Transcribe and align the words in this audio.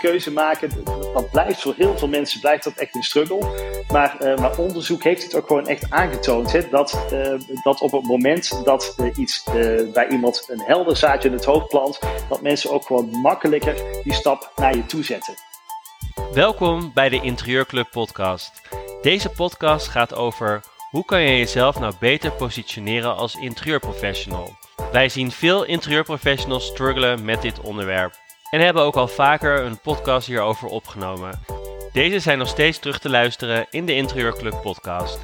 keuze 0.00 0.32
maken, 0.32 0.70
dat 1.14 1.30
blijft 1.30 1.60
voor 1.60 1.74
heel 1.76 1.98
veel 1.98 2.08
mensen 2.08 2.40
blijft 2.40 2.64
dat 2.64 2.76
echt 2.76 2.94
een 2.94 3.02
struggle. 3.02 3.46
Maar, 3.92 4.16
uh, 4.20 4.36
maar 4.36 4.58
onderzoek 4.58 5.02
heeft 5.02 5.22
het 5.22 5.34
ook 5.34 5.46
gewoon 5.46 5.66
echt 5.66 5.90
aangetoond. 5.90 6.70
Dat, 6.70 7.04
uh, 7.12 7.40
dat 7.62 7.80
op 7.80 7.92
het 7.92 8.06
moment 8.06 8.64
dat 8.64 8.94
uh, 9.00 9.06
iets 9.16 9.44
bij 9.92 10.08
iemand 10.08 10.44
een 10.48 10.60
helder 10.60 10.96
zaadje 10.96 11.28
in 11.28 11.34
het 11.34 11.44
hoofd 11.44 11.68
plant, 11.68 11.98
dat 12.28 12.42
mensen 12.42 12.70
ook 12.70 12.86
gewoon 12.86 13.10
makkelijker 13.10 13.74
die 14.02 14.12
stap 14.12 14.52
naar 14.56 14.76
je 14.76 14.86
toe 14.86 15.04
zetten. 15.04 15.34
Welkom 16.32 16.90
bij 16.94 17.08
de 17.08 17.20
Interieurclub 17.20 17.90
podcast. 17.90 18.60
Deze 19.02 19.28
podcast 19.28 19.88
gaat 19.88 20.14
over 20.14 20.60
hoe 20.90 21.04
kan 21.04 21.22
je 21.22 21.36
jezelf 21.36 21.78
nou 21.78 21.94
beter 22.00 22.32
positioneren 22.32 23.16
als 23.16 23.34
interieurprofessional. 23.34 24.56
Wij 24.92 25.08
zien 25.08 25.30
veel 25.30 25.64
interieurprofessionals 25.64 26.66
struggelen 26.66 27.24
met 27.24 27.42
dit 27.42 27.60
onderwerp 27.60 28.19
en 28.50 28.60
hebben 28.60 28.82
ook 28.82 28.96
al 28.96 29.08
vaker 29.08 29.64
een 29.64 29.80
podcast 29.80 30.26
hierover 30.26 30.68
opgenomen. 30.68 31.40
Deze 31.92 32.18
zijn 32.18 32.38
nog 32.38 32.48
steeds 32.48 32.78
terug 32.78 32.98
te 32.98 33.10
luisteren 33.10 33.66
in 33.70 33.86
de 33.86 33.94
Interieurclub 33.94 34.60
podcast. 34.62 35.18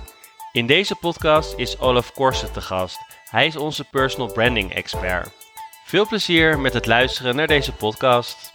In 0.53 0.67
deze 0.67 0.97
podcast 0.97 1.55
is 1.57 1.79
Olaf 1.81 2.13
Korsen 2.13 2.53
te 2.53 2.61
gast. 2.61 2.99
Hij 3.31 3.47
is 3.47 3.57
onze 3.57 3.85
personal 3.91 4.33
branding 4.33 4.75
expert. 4.75 5.31
Veel 5.85 6.07
plezier 6.07 6.59
met 6.59 6.73
het 6.73 6.87
luisteren 6.87 7.37
naar 7.37 7.47
deze 7.47 7.73
podcast. 7.73 8.53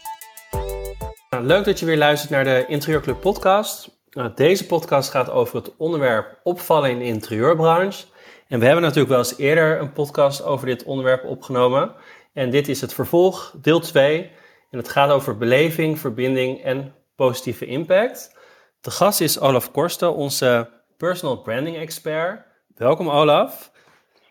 Nou, 1.29 1.43
leuk 1.43 1.65
dat 1.65 1.79
je 1.79 1.85
weer 1.85 1.97
luistert 1.97 2.31
naar 2.31 2.43
de 2.43 2.65
Interieurclub 2.67 3.21
podcast. 3.21 3.99
Nou, 4.09 4.31
deze 4.35 4.65
podcast 4.65 5.09
gaat 5.09 5.29
over 5.29 5.55
het 5.55 5.75
onderwerp 5.77 6.39
opvallen 6.43 6.89
in 6.89 6.99
de 6.99 7.05
interieurbranche. 7.05 8.05
En 8.47 8.59
we 8.59 8.65
hebben 8.65 8.83
natuurlijk 8.83 9.09
wel 9.09 9.19
eens 9.19 9.37
eerder 9.37 9.79
een 9.79 9.93
podcast 9.93 10.43
over 10.43 10.65
dit 10.65 10.83
onderwerp 10.83 11.25
opgenomen. 11.25 11.91
En 12.33 12.49
dit 12.49 12.67
is 12.67 12.81
het 12.81 12.93
vervolg, 12.93 13.53
deel 13.61 13.79
2. 13.79 14.31
En 14.71 14.77
het 14.77 14.89
gaat 14.89 15.09
over 15.09 15.37
beleving, 15.37 15.99
verbinding 15.99 16.63
en 16.63 16.93
positieve 17.15 17.65
impact. 17.65 18.37
De 18.81 18.91
gast 18.91 19.21
is 19.21 19.39
Olaf 19.39 19.71
Korsten, 19.71 20.15
onze 20.15 20.69
personal 20.97 21.41
branding 21.41 21.77
expert. 21.77 22.45
Welkom 22.75 23.09
Olaf. 23.09 23.71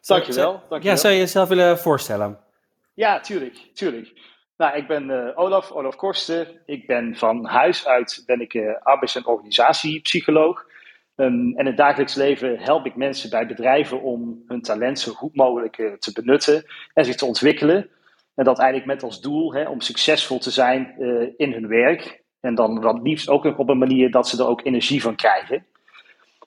Dankjewel. 0.01 0.53
dankjewel. 0.53 0.81
Ja, 0.81 0.97
zou 0.97 1.13
je 1.13 1.19
jezelf 1.19 1.49
willen 1.49 1.79
voorstellen? 1.79 2.39
Ja, 2.95 3.21
tuurlijk, 3.21 3.71
tuurlijk. 3.75 4.13
Nou, 4.57 4.77
ik 4.77 4.87
ben 4.87 5.09
uh, 5.11 5.39
Olaf, 5.39 5.71
Olaf 5.71 5.97
Korsten. 5.97 6.61
Ik 6.67 6.87
ben 6.87 7.17
van 7.17 7.45
huis 7.45 7.87
uit 7.87 8.23
ben 8.27 8.41
ik, 8.41 8.55
uh, 8.55 8.77
arbeids- 8.83 9.17
en 9.17 9.27
organisatiepsycholoog. 9.27 10.65
Um, 11.17 11.27
en 11.27 11.57
in 11.57 11.67
het 11.67 11.77
dagelijks 11.77 12.15
leven 12.15 12.59
help 12.59 12.87
ik 12.87 12.97
mensen 12.97 13.31
bij 13.31 13.47
bedrijven 13.47 14.03
om 14.03 14.45
hun 14.47 14.63
talent 14.63 14.99
zo 14.99 15.13
goed 15.13 15.37
mogelijk 15.37 15.79
uh, 15.79 15.93
te 15.93 16.13
benutten 16.13 16.65
en 16.95 17.05
zich 17.05 17.17
te 17.17 17.25
ontwikkelen. 17.25 17.91
En 18.41 18.47
dat 18.47 18.59
eigenlijk 18.59 18.89
met 18.89 19.03
als 19.03 19.21
doel 19.21 19.55
hè, 19.55 19.69
om 19.69 19.81
succesvol 19.81 20.39
te 20.39 20.51
zijn 20.51 20.95
in 21.37 21.53
hun 21.53 21.69
werk. 21.69 22.23
En 22.41 22.55
dan, 22.55 22.81
dan 22.81 23.03
liefst 23.03 23.29
ook 23.29 23.59
op 23.59 23.69
een 23.69 23.79
manier 23.79 24.11
dat 24.11 24.29
ze 24.29 24.43
er 24.43 24.49
ook 24.49 24.65
energie 24.65 25.03
van 25.03 25.17
krijgen. 25.17 25.67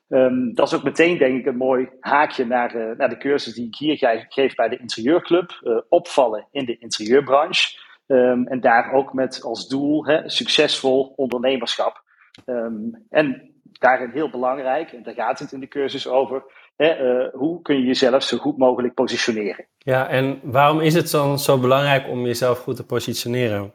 Um, 0.08 0.54
dat 0.54 0.68
is 0.68 0.74
ook 0.74 0.84
meteen, 0.84 1.18
denk 1.18 1.40
ik, 1.40 1.46
een 1.46 1.58
mooi 1.58 1.90
haakje 2.00 2.46
naar, 2.46 2.96
naar 2.98 3.10
de 3.10 3.18
cursus 3.18 3.54
die 3.54 3.68
ik 3.68 3.76
hier 3.76 4.26
geef 4.30 4.56
bij 4.56 4.70
de 4.70 4.78
Interieurclub. 4.78 5.52
opvallen 5.90 6.48
in 6.52 6.66
de 6.66 6.78
interieurbranche. 6.78 7.80
Um, 8.08 8.48
en 8.48 8.62
daar 8.62 8.92
ook 8.92 9.14
met 9.14 9.44
als 9.44 9.68
doel 9.68 10.06
hè, 10.06 10.30
succesvol 10.30 11.14
ondernemerschap. 11.16 12.04
Um, 12.46 13.06
en 13.10 13.54
daarin 13.72 14.10
heel 14.10 14.30
belangrijk, 14.30 14.92
en 14.92 15.04
daar 15.04 15.14
gaat 15.14 15.40
het 15.40 15.52
in 15.52 15.60
de 15.60 15.68
cursus 15.68 16.08
over, 16.08 16.44
hè, 16.76 17.24
uh, 17.24 17.34
hoe 17.34 17.62
kun 17.62 17.76
je 17.76 17.86
jezelf 17.86 18.24
zo 18.24 18.38
goed 18.38 18.58
mogelijk 18.58 18.94
positioneren. 18.94 19.68
Ja, 19.78 20.08
en 20.08 20.40
waarom 20.44 20.80
is 20.80 20.94
het 20.94 21.12
dan 21.12 21.40
zo 21.40 21.60
belangrijk 21.60 22.08
om 22.08 22.26
jezelf 22.26 22.60
goed 22.60 22.76
te 22.76 22.86
positioneren? 22.86 23.74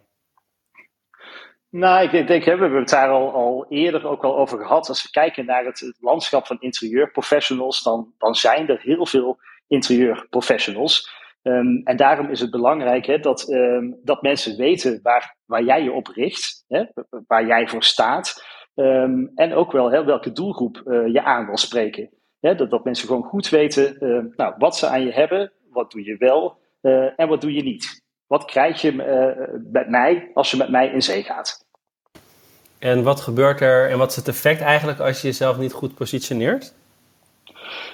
Nou, 1.71 2.09
ik 2.09 2.27
denk, 2.27 2.45
we 2.45 2.51
hebben 2.51 2.75
het 2.75 2.89
daar 2.89 3.09
al, 3.09 3.33
al 3.33 3.67
eerder 3.69 4.07
ook 4.07 4.25
al 4.25 4.39
over 4.39 4.59
gehad. 4.59 4.89
Als 4.89 5.03
we 5.03 5.11
kijken 5.11 5.47
naar 5.47 5.65
het, 5.65 5.81
het 5.81 5.97
landschap 6.01 6.47
van 6.47 6.57
interieurprofessionals, 6.61 7.83
dan, 7.83 8.13
dan 8.19 8.35
zijn 8.35 8.69
er 8.69 8.81
heel 8.81 9.07
veel 9.07 9.39
interieurprofessionals. 9.67 11.17
Um, 11.43 11.81
en 11.85 11.97
daarom 11.97 12.31
is 12.31 12.41
het 12.41 12.51
belangrijk 12.51 13.07
hè, 13.07 13.19
dat, 13.19 13.49
um, 13.49 14.01
dat 14.03 14.23
mensen 14.23 14.57
weten 14.57 15.01
waar, 15.03 15.37
waar 15.45 15.63
jij 15.63 15.83
je 15.83 15.93
op 15.93 16.07
richt, 16.07 16.65
hè, 16.69 16.85
waar 17.27 17.47
jij 17.47 17.69
voor 17.69 17.83
staat. 17.83 18.45
Um, 18.75 19.33
en 19.35 19.55
ook 19.55 19.73
wel 19.73 19.91
hè, 19.91 20.05
welke 20.05 20.33
doelgroep 20.33 20.83
uh, 20.85 21.13
je 21.13 21.23
aan 21.23 21.47
wil 21.47 21.57
spreken. 21.57 22.11
Hè, 22.41 22.55
dat, 22.55 22.71
dat 22.71 22.85
mensen 22.85 23.07
gewoon 23.07 23.23
goed 23.23 23.49
weten 23.49 23.97
uh, 24.01 24.25
nou, 24.37 24.55
wat 24.59 24.77
ze 24.77 24.87
aan 24.87 25.05
je 25.05 25.13
hebben, 25.13 25.53
wat 25.71 25.91
doe 25.91 26.05
je 26.05 26.17
wel 26.17 26.59
uh, 26.83 27.21
en 27.21 27.29
wat 27.29 27.41
doe 27.41 27.53
je 27.53 27.63
niet. 27.63 28.03
Wat 28.27 28.45
krijg 28.45 28.81
je 28.81 28.93
met 29.73 29.89
mij 29.89 30.31
als 30.35 30.51
je 30.51 30.57
met 30.57 30.69
mij 30.69 30.89
in 30.89 31.03
zee 31.03 31.23
gaat? 31.23 31.67
En 32.79 33.03
wat 33.03 33.21
gebeurt 33.21 33.61
er 33.61 33.91
en 33.91 33.99
wat 33.99 34.11
is 34.11 34.17
het 34.17 34.29
effect 34.29 34.61
eigenlijk 34.61 35.01
als 35.01 35.21
je 35.21 35.27
jezelf 35.27 35.59
niet 35.59 35.73
goed 35.73 35.95
positioneert? 35.95 36.75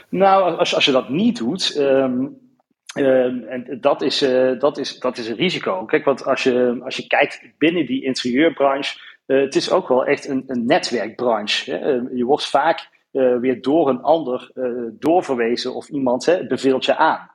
Nou, 0.08 0.56
als, 0.56 0.74
als 0.74 0.84
je 0.84 0.92
dat 0.92 1.08
niet 1.08 1.36
doet, 1.36 1.76
Uh, 2.94 3.52
en 3.52 3.78
dat 3.80 4.02
is, 4.02 4.22
uh, 4.22 4.60
dat, 4.60 4.78
is, 4.78 4.98
dat 4.98 5.18
is 5.18 5.28
een 5.28 5.36
risico. 5.36 5.84
Kijk, 5.84 6.04
want 6.04 6.24
als 6.24 6.42
je, 6.42 6.80
als 6.84 6.96
je 6.96 7.06
kijkt 7.06 7.42
binnen 7.58 7.86
die 7.86 8.04
interieurbranche, 8.04 8.98
uh, 9.26 9.40
het 9.40 9.54
is 9.54 9.70
ook 9.70 9.88
wel 9.88 10.04
echt 10.04 10.28
een, 10.28 10.44
een 10.46 10.66
netwerkbranche. 10.66 11.70
Hè? 11.70 11.88
je 12.14 12.24
wordt 12.24 12.46
vaak 12.46 12.88
weer 13.40 13.62
door 13.62 13.88
een 13.88 14.02
ander 14.02 14.50
doorverwezen 14.98 15.74
of 15.74 15.88
iemand 15.88 16.26
hè, 16.26 16.46
beveelt 16.46 16.84
je 16.84 16.96
aan. 16.96 17.30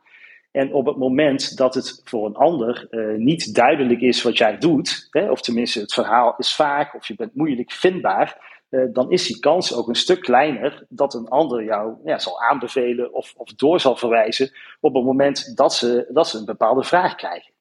En 0.51 0.73
op 0.73 0.85
het 0.85 0.97
moment 0.97 1.57
dat 1.57 1.75
het 1.75 2.01
voor 2.03 2.25
een 2.25 2.35
ander 2.35 2.87
niet 3.17 3.55
duidelijk 3.55 4.01
is 4.01 4.21
wat 4.21 4.37
jij 4.37 4.57
doet, 4.57 5.07
hè, 5.09 5.31
of 5.31 5.41
tenminste 5.41 5.79
het 5.79 5.93
verhaal 5.93 6.35
is 6.37 6.55
vaak 6.55 6.95
of 6.95 7.07
je 7.07 7.15
bent 7.15 7.35
moeilijk 7.35 7.71
vindbaar, 7.71 8.49
uh, 8.69 8.83
dan 8.93 9.11
is 9.11 9.27
die 9.27 9.39
kans 9.39 9.75
ook 9.75 9.87
een 9.87 9.95
stuk 9.95 10.21
kleiner 10.21 10.85
dat 10.89 11.13
een 11.13 11.27
ander 11.27 11.63
jou 11.63 11.95
ja, 12.03 12.19
zal 12.19 12.41
aanbevelen 12.41 13.13
of, 13.13 13.33
of 13.37 13.53
door 13.53 13.79
zal 13.79 13.95
verwijzen 13.95 14.51
op 14.79 14.93
het 14.93 15.03
moment 15.03 15.57
dat 15.57 15.73
ze, 15.73 16.09
dat 16.09 16.27
ze 16.27 16.37
een 16.37 16.45
bepaalde 16.45 16.83
vraag 16.83 17.15
krijgen. 17.15 17.53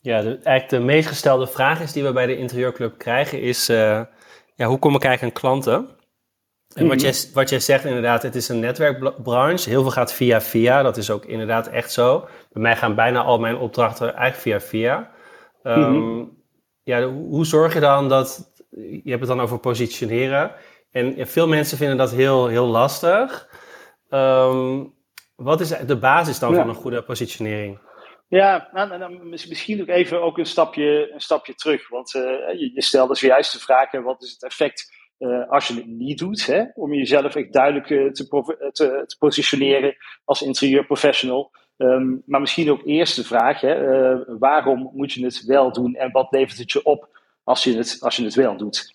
Ja, 0.00 0.20
de, 0.20 0.28
eigenlijk 0.28 0.68
de 0.68 0.78
meest 0.78 1.08
gestelde 1.08 1.46
vraag 1.46 1.80
is 1.80 1.92
die 1.92 2.02
we 2.02 2.12
bij 2.12 2.26
de 2.26 2.36
interieurclub 2.36 2.98
krijgen 2.98 3.40
is, 3.40 3.70
uh, 3.70 4.02
ja, 4.54 4.66
hoe 4.66 4.78
kom 4.78 4.94
ik 4.94 5.04
eigenlijk 5.04 5.34
aan 5.34 5.40
klanten? 5.40 5.97
En 6.78 6.88
wat, 6.88 7.00
jij, 7.00 7.14
wat 7.34 7.48
jij 7.48 7.60
zegt 7.60 7.84
inderdaad, 7.84 8.22
het 8.22 8.34
is 8.34 8.48
een 8.48 8.60
netwerkbranche. 8.60 9.68
Heel 9.68 9.82
veel 9.82 9.90
gaat 9.90 10.12
via 10.12 10.40
via, 10.40 10.82
dat 10.82 10.96
is 10.96 11.10
ook 11.10 11.24
inderdaad 11.24 11.68
echt 11.68 11.92
zo. 11.92 12.28
Bij 12.52 12.62
mij 12.62 12.76
gaan 12.76 12.94
bijna 12.94 13.22
al 13.22 13.38
mijn 13.38 13.56
opdrachten 13.56 14.14
eigenlijk 14.14 14.40
via 14.40 14.60
via. 14.60 15.10
Um, 15.62 15.78
mm-hmm. 15.78 16.36
Ja, 16.82 17.06
hoe 17.08 17.46
zorg 17.46 17.74
je 17.74 17.80
dan 17.80 18.08
dat, 18.08 18.52
je 18.70 19.10
hebt 19.10 19.20
het 19.20 19.28
dan 19.28 19.40
over 19.40 19.58
positioneren. 19.58 20.52
En 20.90 21.26
veel 21.26 21.48
mensen 21.48 21.78
vinden 21.78 21.96
dat 21.96 22.10
heel, 22.10 22.46
heel 22.46 22.66
lastig. 22.66 23.48
Um, 24.10 24.94
wat 25.36 25.60
is 25.60 25.68
de 25.68 25.96
basis 25.96 26.38
dan 26.38 26.50
ja. 26.52 26.56
van 26.56 26.68
een 26.68 26.74
goede 26.74 27.02
positionering? 27.02 27.78
Ja, 28.28 28.68
nou, 28.72 28.88
nou, 28.88 28.98
nou, 28.98 29.28
misschien 29.28 29.80
ook 29.80 29.88
even 29.88 30.22
ook 30.22 30.38
een 30.38 30.46
stapje, 30.46 31.12
een 31.12 31.20
stapje 31.20 31.54
terug. 31.54 31.88
Want 31.88 32.14
uh, 32.14 32.22
je, 32.58 32.70
je 32.74 32.82
stelde 32.82 33.14
zojuist 33.14 33.52
de 33.52 33.58
vraag: 33.58 33.90
wat 33.90 34.22
is 34.22 34.30
het 34.30 34.44
effect 34.44 34.92
uh, 35.18 35.50
als 35.50 35.68
je 35.68 35.74
het 35.74 35.86
niet 35.86 36.18
doet? 36.18 36.46
Hè, 36.46 36.64
om 36.74 36.94
jezelf 36.94 37.34
echt 37.34 37.52
duidelijk 37.52 37.90
uh, 37.90 38.10
te, 38.10 38.28
te, 38.72 39.04
te, 39.06 39.16
positioneren 39.18 39.96
als 40.24 40.42
interieurprofessional. 40.42 41.50
Um, 41.76 42.22
maar 42.26 42.40
misschien 42.40 42.70
ook 42.70 42.82
eerst 42.84 43.16
de 43.16 43.24
vraag: 43.24 43.60
hè, 43.60 44.38
waarom 44.38 44.90
moet 44.94 45.12
je 45.12 45.24
het 45.24 45.44
wel 45.44 45.72
doen 45.72 45.94
en 45.94 46.10
wat 46.12 46.26
levert 46.30 46.58
het 46.58 46.72
je 46.72 46.82
op? 46.82 47.16
als 47.48 47.64
je 47.64 47.76
het, 47.76 47.96
als 48.00 48.16
je 48.16 48.24
het 48.24 48.34
wel 48.34 48.56
doet. 48.56 48.94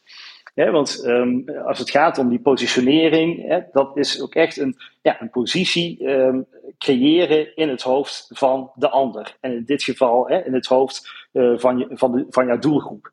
want 0.56 1.03
um, 1.06 1.50
als 1.66 1.79
het 1.79 1.89
gaat 1.89 2.17
om 2.17 2.29
die 2.29 2.41
positionering, 2.41 3.61
dat 3.72 3.97
is 3.97 4.22
ook 4.22 4.35
echt 4.35 4.57
een, 4.57 4.75
ja, 5.01 5.22
een 5.22 5.29
positie 5.29 6.09
um, 6.09 6.45
creëren 6.78 7.55
in 7.55 7.69
het 7.69 7.81
hoofd 7.81 8.28
van 8.29 8.72
de 8.75 8.90
ander. 8.90 9.38
En 9.40 9.51
in 9.51 9.63
dit 9.66 9.84
geval 9.84 10.28
in 10.28 10.53
het 10.53 10.66
hoofd 10.66 11.28
van, 11.34 11.78
je, 11.78 11.88
van, 11.91 12.11
de, 12.11 12.25
van 12.29 12.45
jouw 12.45 12.59
doelgroep. 12.59 13.12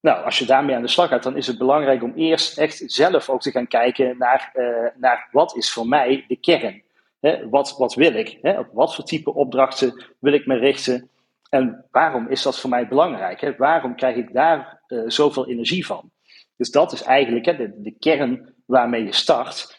Nou, 0.00 0.24
als 0.24 0.38
je 0.38 0.44
daarmee 0.44 0.76
aan 0.76 0.82
de 0.82 0.88
slag 0.88 1.08
gaat, 1.08 1.22
dan 1.22 1.36
is 1.36 1.46
het 1.46 1.58
belangrijk 1.58 2.02
om 2.02 2.12
eerst 2.14 2.58
echt 2.58 2.82
zelf 2.86 3.28
ook 3.28 3.40
te 3.40 3.50
gaan 3.50 3.66
kijken 3.66 4.18
naar, 4.18 4.52
uh, 4.54 4.86
naar 4.96 5.28
wat 5.32 5.56
is 5.56 5.72
voor 5.72 5.86
mij 5.86 6.24
de 6.28 6.36
kern. 6.36 6.82
Hè, 7.20 7.48
wat, 7.48 7.76
wat 7.78 7.94
wil 7.94 8.14
ik? 8.14 8.38
Op 8.42 8.68
wat 8.72 8.94
voor 8.94 9.04
type 9.04 9.34
opdrachten 9.34 10.04
wil 10.18 10.32
ik 10.32 10.46
me 10.46 10.56
richten? 10.56 11.10
En 11.50 11.84
waarom 11.90 12.28
is 12.28 12.42
dat 12.42 12.60
voor 12.60 12.70
mij 12.70 12.88
belangrijk? 12.88 13.54
Waarom 13.58 13.96
krijg 13.96 14.16
ik 14.16 14.32
daar 14.32 14.80
uh, 14.88 15.02
zoveel 15.06 15.48
energie 15.48 15.86
van? 15.86 16.10
Dus 16.56 16.70
dat 16.70 16.92
is 16.92 17.02
eigenlijk 17.02 17.44
de, 17.44 17.72
de, 17.76 17.94
kern 17.98 18.54
waarmee 18.66 19.04
je 19.04 19.12
start. 19.12 19.78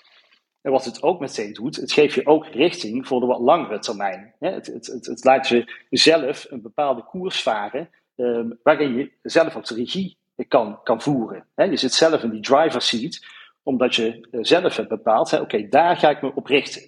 En 0.61 0.71
wat 0.71 0.85
het 0.85 1.03
ook 1.03 1.19
meteen 1.19 1.53
doet, 1.53 1.75
het 1.75 1.91
geeft 1.91 2.13
je 2.13 2.25
ook 2.25 2.45
richting 2.45 3.07
voor 3.07 3.19
de 3.19 3.25
wat 3.25 3.39
langere 3.39 3.79
termijn. 3.79 4.33
Het, 4.39 4.65
het, 4.65 4.87
het, 4.87 5.05
het, 5.05 5.23
laat 5.23 5.47
je 5.47 5.85
zelf 5.89 6.45
een 6.49 6.61
bepaalde 6.61 7.03
koers 7.03 7.41
varen, 7.41 7.89
um, 8.15 8.59
waarin 8.63 8.95
je 8.95 9.11
zelf 9.21 9.53
de 9.53 9.75
regie 9.75 10.17
kan, 10.47 10.83
kan 10.83 11.01
voeren. 11.01 11.47
Je 11.55 11.77
zit 11.77 11.93
zelf 11.93 12.23
in 12.23 12.29
die 12.29 12.41
driver 12.41 12.81
seat, 12.81 13.25
omdat 13.63 13.95
je 13.95 14.27
zelf 14.31 14.75
hebt 14.75 14.89
bepaald, 14.89 15.39
oké, 15.39 15.67
daar 15.67 15.97
ga 15.97 16.09
ik 16.09 16.21
me 16.21 16.35
op 16.35 16.45
richten. 16.45 16.81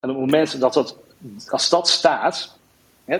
En 0.00 0.10
op 0.10 0.16
het 0.16 0.24
moment 0.26 0.60
dat 0.60 0.74
dat, 0.74 0.98
als 1.46 1.68
dat 1.68 1.88
staat, 1.88 2.58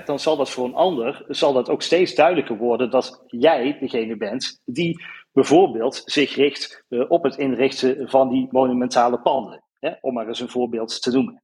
dan 0.04 0.18
zal 0.18 0.36
dat 0.36 0.50
voor 0.50 0.64
een 0.64 0.74
ander 0.74 1.24
zal 1.28 1.52
dat 1.52 1.68
ook 1.68 1.82
steeds 1.82 2.14
duidelijker 2.14 2.56
worden 2.56 2.90
dat 2.90 3.22
jij 3.26 3.78
degene 3.80 4.16
bent 4.16 4.60
die 4.64 5.04
bijvoorbeeld 5.32 6.02
zich 6.04 6.34
richt 6.34 6.84
uh, 6.88 7.10
op 7.10 7.22
het 7.22 7.36
inrichten 7.36 8.08
van 8.08 8.28
die 8.28 8.48
monumentale 8.50 9.20
panden. 9.20 9.64
Om 10.00 10.14
maar 10.14 10.28
eens 10.28 10.40
een 10.40 10.48
voorbeeld 10.48 11.02
te 11.02 11.10
noemen. 11.10 11.42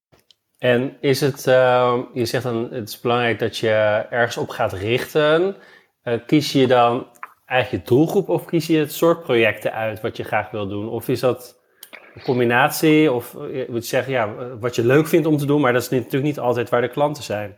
En 0.58 0.97
is 1.00 1.20
het, 1.20 1.47
uh, 1.47 1.99
je 2.12 2.25
zegt 2.25 2.44
dan, 2.44 2.69
het 2.70 2.88
is 2.88 3.00
belangrijk 3.00 3.38
dat 3.38 3.58
je 3.58 4.06
ergens 4.11 4.37
op 4.37 4.49
gaat 4.49 4.73
richten. 4.73 5.56
Uh, 6.05 6.14
kies 6.26 6.53
je 6.53 6.67
dan 6.67 7.06
je 7.70 7.81
doelgroep 7.85 8.29
of 8.29 8.44
kies 8.44 8.67
je 8.67 8.79
het 8.79 8.93
soort 8.93 9.23
projecten 9.23 9.73
uit 9.73 10.00
wat 10.00 10.17
je 10.17 10.25
graag 10.25 10.50
wil 10.50 10.69
doen? 10.69 10.88
Of 10.88 11.08
is 11.08 11.20
dat 11.20 11.61
een 12.14 12.23
combinatie? 12.23 13.12
Of 13.12 13.32
je 13.32 13.67
moet 13.69 13.87
zeggen, 13.87 14.12
ja, 14.12 14.35
wat 14.61 14.75
je 14.75 14.85
leuk 14.85 15.06
vindt 15.06 15.26
om 15.26 15.37
te 15.37 15.47
doen, 15.47 15.61
maar 15.61 15.73
dat 15.73 15.82
is 15.82 15.88
natuurlijk 15.88 16.25
niet 16.25 16.38
altijd 16.38 16.69
waar 16.69 16.81
de 16.81 16.88
klanten 16.88 17.23
zijn. 17.23 17.56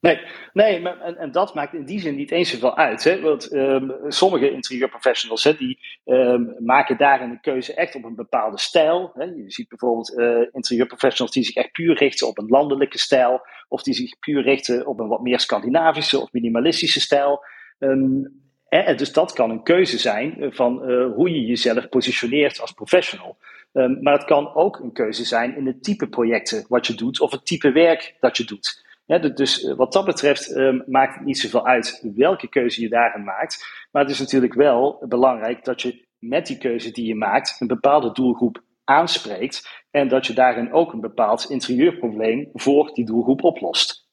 Nee, 0.00 0.20
nee 0.52 0.88
en, 0.88 1.16
en, 1.16 1.32
dat 1.32 1.54
maakt 1.54 1.74
in 1.74 1.84
die 1.84 2.00
zin 2.00 2.14
niet 2.14 2.30
eens 2.30 2.50
zoveel 2.50 2.76
uit. 2.76 3.04
Hè? 3.04 3.20
Want 3.20 3.52
um, 3.52 3.94
sommige 4.08 4.50
interieurprofessionals 4.50 5.44
hè, 5.44 5.56
die 5.56 5.78
um, 6.04 6.54
maken 6.58 6.96
daarin 6.96 7.30
een 7.30 7.40
keuze 7.40 7.74
echt 7.74 7.94
op 7.94 8.04
een 8.04 8.14
bepaalde 8.14 8.58
stijl. 8.58 9.10
Hè? 9.14 9.24
Je 9.24 9.50
ziet 9.50 9.68
bijvoorbeeld 9.68 10.18
uh, 10.18 10.46
interieurprofessionals 10.52 11.34
die 11.34 11.44
zich 11.44 11.54
echt 11.54 11.72
puur 11.72 11.96
richten 11.96 12.26
op 12.26 12.38
een 12.38 12.48
landelijke 12.48 12.98
stijl. 12.98 13.40
Of 13.68 13.82
die 13.82 13.94
zich 13.94 14.18
puur 14.18 14.42
richten 14.42 14.86
op 14.86 15.00
een 15.00 15.08
wat 15.08 15.20
meer 15.20 15.40
Scandinavische 15.40 16.20
of 16.20 16.32
minimalistische 16.32 17.00
stijl. 17.00 17.44
Um, 17.78 18.42
hè? 18.68 18.94
Dus 18.94 19.12
dat 19.12 19.32
kan 19.32 19.50
een 19.50 19.62
keuze 19.62 19.98
zijn 19.98 20.52
van 20.54 20.90
uh, 20.90 21.14
hoe 21.14 21.30
je 21.30 21.46
jezelf 21.46 21.88
positioneert 21.88 22.60
als 22.60 22.72
professional. 22.72 23.36
maar 23.72 24.12
het 24.12 24.24
kan 24.24 24.54
ook 24.54 24.78
een 24.78 24.92
keuze 24.92 25.24
zijn 25.24 25.56
in 25.56 25.66
het 25.66 25.82
type 25.82 26.08
projecten 26.08 26.64
wat 26.68 26.86
je 26.86 26.94
doet 26.94 27.20
of 27.20 27.30
het 27.30 27.46
type 27.46 27.72
werk 27.72 28.16
dat 28.20 28.36
je 28.36 28.44
doet. 28.44 28.86
Ja, 29.08 29.18
dus 29.18 29.64
eh, 29.64 29.76
wat 29.76 29.92
dat 29.92 30.04
betreft 30.04 30.56
um, 30.56 30.82
maakt 30.86 31.14
het 31.14 31.24
niet 31.24 31.38
zoveel 31.38 31.66
uit 31.66 32.10
welke 32.14 32.48
keuze 32.48 32.80
je 32.80 32.88
daarin 32.88 33.24
maakt. 33.24 33.86
Maar 33.90 34.02
het 34.02 34.10
is 34.10 34.18
natuurlijk 34.18 34.54
wel 34.54 35.04
belangrijk 35.08 35.64
dat 35.64 35.82
je 35.82 36.06
met 36.18 36.46
die 36.46 36.58
keuze 36.58 36.90
die 36.90 37.06
je 37.06 37.14
maakt 37.14 37.56
een 37.58 37.66
bepaalde 37.66 38.12
doelgroep 38.12 38.62
aanspreekt. 38.84 39.84
En 39.90 40.08
dat 40.08 40.26
je 40.26 40.32
daarin 40.32 40.72
ook 40.72 40.92
een 40.92 41.00
bepaald 41.00 41.50
interieurprobleem 41.50 42.50
voor 42.52 42.90
die 42.94 43.04
doelgroep 43.04 43.44
oplost. 43.44 44.06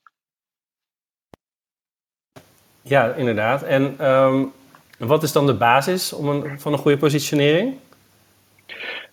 Ja, 2.82 3.14
inderdaad. 3.14 3.64
En 3.64 4.12
um, 4.12 4.52
wat 4.98 5.24
is 5.24 5.32
dan 5.32 5.46
de 5.46 5.58
basis 5.58 6.14
om 6.14 6.30
een, 6.30 6.60
van 6.60 6.74
een 6.74 6.80
goede 6.80 6.98
positionering? 6.98 7.78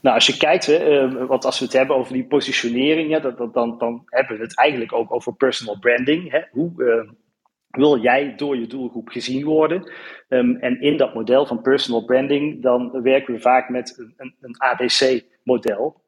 Nou, 0.03 0.15
als 0.15 0.27
je 0.27 0.37
kijkt, 0.37 0.67
hè, 0.67 0.77
ehm, 0.77 1.27
want 1.27 1.45
als 1.45 1.59
we 1.59 1.65
het 1.65 1.75
hebben 1.75 1.97
over 1.97 2.13
die 2.13 2.27
positionering, 2.27 3.21
dan, 3.53 3.79
dan 3.79 4.03
hebben 4.07 4.37
we 4.37 4.43
het 4.43 4.59
eigenlijk 4.59 4.93
ook 4.93 5.13
over 5.13 5.35
personal 5.35 5.79
branding. 5.79 6.31
Hè. 6.31 6.41
Hoe 6.51 6.73
uh, 6.77 7.11
wil 7.71 7.99
jij 7.99 8.35
door 8.37 8.57
je 8.57 8.67
doelgroep 8.67 9.09
gezien 9.09 9.45
worden? 9.45 9.93
Um, 10.29 10.57
en 10.57 10.81
in 10.81 10.97
dat 10.97 11.15
model 11.15 11.47
van 11.47 11.63
personal 11.63 12.05
branding, 12.05 12.63
dan 12.63 13.03
werken 13.03 13.35
we 13.35 13.41
vaak 13.41 13.69
met 13.69 14.05
een, 14.17 14.35
een 14.41 14.63
ABC-model. 14.63 16.01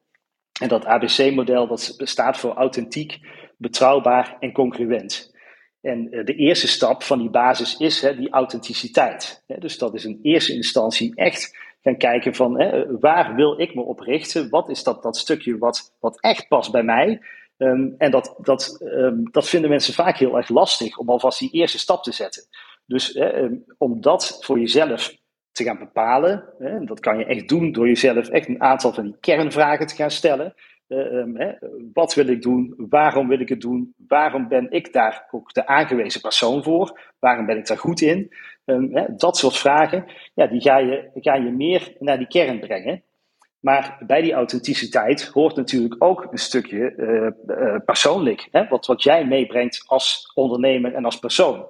En 0.60 0.68
dat 0.68 0.84
ABC-model 0.84 1.66
dat 1.66 1.94
staat 1.98 2.38
voor 2.38 2.52
authentiek, 2.52 3.18
betrouwbaar 3.56 4.36
en 4.40 4.52
congruent. 4.52 5.34
En 5.80 6.08
uh, 6.10 6.24
de 6.24 6.34
eerste 6.34 6.68
stap 6.68 7.02
van 7.02 7.18
die 7.18 7.30
basis 7.30 7.76
is 7.76 8.00
hè, 8.00 8.16
die 8.16 8.30
authenticiteit. 8.30 9.44
Dus 9.58 9.78
dat 9.78 9.94
is 9.94 10.04
in 10.04 10.18
eerste 10.22 10.54
instantie 10.54 11.14
echt 11.14 11.63
gaan 11.84 11.96
kijken 11.96 12.34
van 12.34 12.60
hè, 12.60 12.98
waar 12.98 13.34
wil 13.34 13.60
ik 13.60 13.74
me 13.74 13.82
op 13.82 14.00
richten? 14.00 14.50
Wat 14.50 14.68
is 14.68 14.82
dat, 14.82 15.02
dat 15.02 15.16
stukje 15.16 15.58
wat, 15.58 15.96
wat 16.00 16.20
echt 16.20 16.48
past 16.48 16.72
bij 16.72 16.82
mij? 16.82 17.20
Um, 17.56 17.94
en 17.98 18.10
dat, 18.10 18.34
dat, 18.38 18.78
um, 18.82 19.30
dat 19.30 19.48
vinden 19.48 19.70
mensen 19.70 19.94
vaak 19.94 20.16
heel 20.16 20.36
erg 20.36 20.48
lastig 20.48 20.98
om 20.98 21.08
alvast 21.08 21.38
die 21.38 21.50
eerste 21.50 21.78
stap 21.78 22.02
te 22.02 22.12
zetten. 22.12 22.42
Dus 22.86 23.12
hè, 23.12 23.38
um, 23.38 23.64
om 23.78 24.00
dat 24.00 24.38
voor 24.40 24.58
jezelf 24.58 25.16
te 25.52 25.64
gaan 25.64 25.78
bepalen, 25.78 26.44
hè, 26.58 26.84
dat 26.84 27.00
kan 27.00 27.18
je 27.18 27.24
echt 27.24 27.48
doen 27.48 27.72
door 27.72 27.86
jezelf 27.86 28.28
echt 28.28 28.48
een 28.48 28.62
aantal 28.62 28.92
van 28.92 29.04
die 29.04 29.16
kernvragen 29.20 29.86
te 29.86 29.94
gaan 29.94 30.10
stellen. 30.10 30.54
Uh, 30.88 31.24
hè, 31.34 31.52
wat 31.92 32.14
wil 32.14 32.26
ik 32.26 32.42
doen? 32.42 32.74
Waarom 32.76 33.28
wil 33.28 33.40
ik 33.40 33.48
het 33.48 33.60
doen? 33.60 33.94
Waarom 34.08 34.48
ben 34.48 34.70
ik 34.70 34.92
daar 34.92 35.28
ook 35.30 35.52
de 35.52 35.66
aangewezen 35.66 36.20
persoon 36.20 36.62
voor? 36.62 37.00
Waarom 37.18 37.46
ben 37.46 37.56
ik 37.56 37.66
daar 37.66 37.78
goed 37.78 38.00
in? 38.00 38.32
Um, 38.64 38.96
hè, 38.96 39.04
dat 39.16 39.36
soort 39.36 39.56
vragen, 39.56 40.04
ja, 40.34 40.46
die 40.46 40.60
ga 40.60 40.78
je, 40.78 41.10
ga 41.14 41.34
je 41.34 41.50
meer 41.50 41.92
naar 41.98 42.18
die 42.18 42.26
kern 42.26 42.60
brengen. 42.60 43.02
Maar 43.60 43.96
bij 44.06 44.22
die 44.22 44.32
authenticiteit 44.32 45.24
hoort 45.24 45.56
natuurlijk 45.56 45.94
ook 45.98 46.26
een 46.30 46.38
stukje 46.38 46.94
uh, 46.96 47.56
uh, 47.56 47.76
persoonlijk. 47.84 48.48
Hè? 48.50 48.68
Wat, 48.68 48.86
wat 48.86 49.02
jij 49.02 49.26
meebrengt 49.26 49.84
als 49.86 50.32
ondernemer 50.34 50.94
en 50.94 51.04
als 51.04 51.18
persoon. 51.18 51.68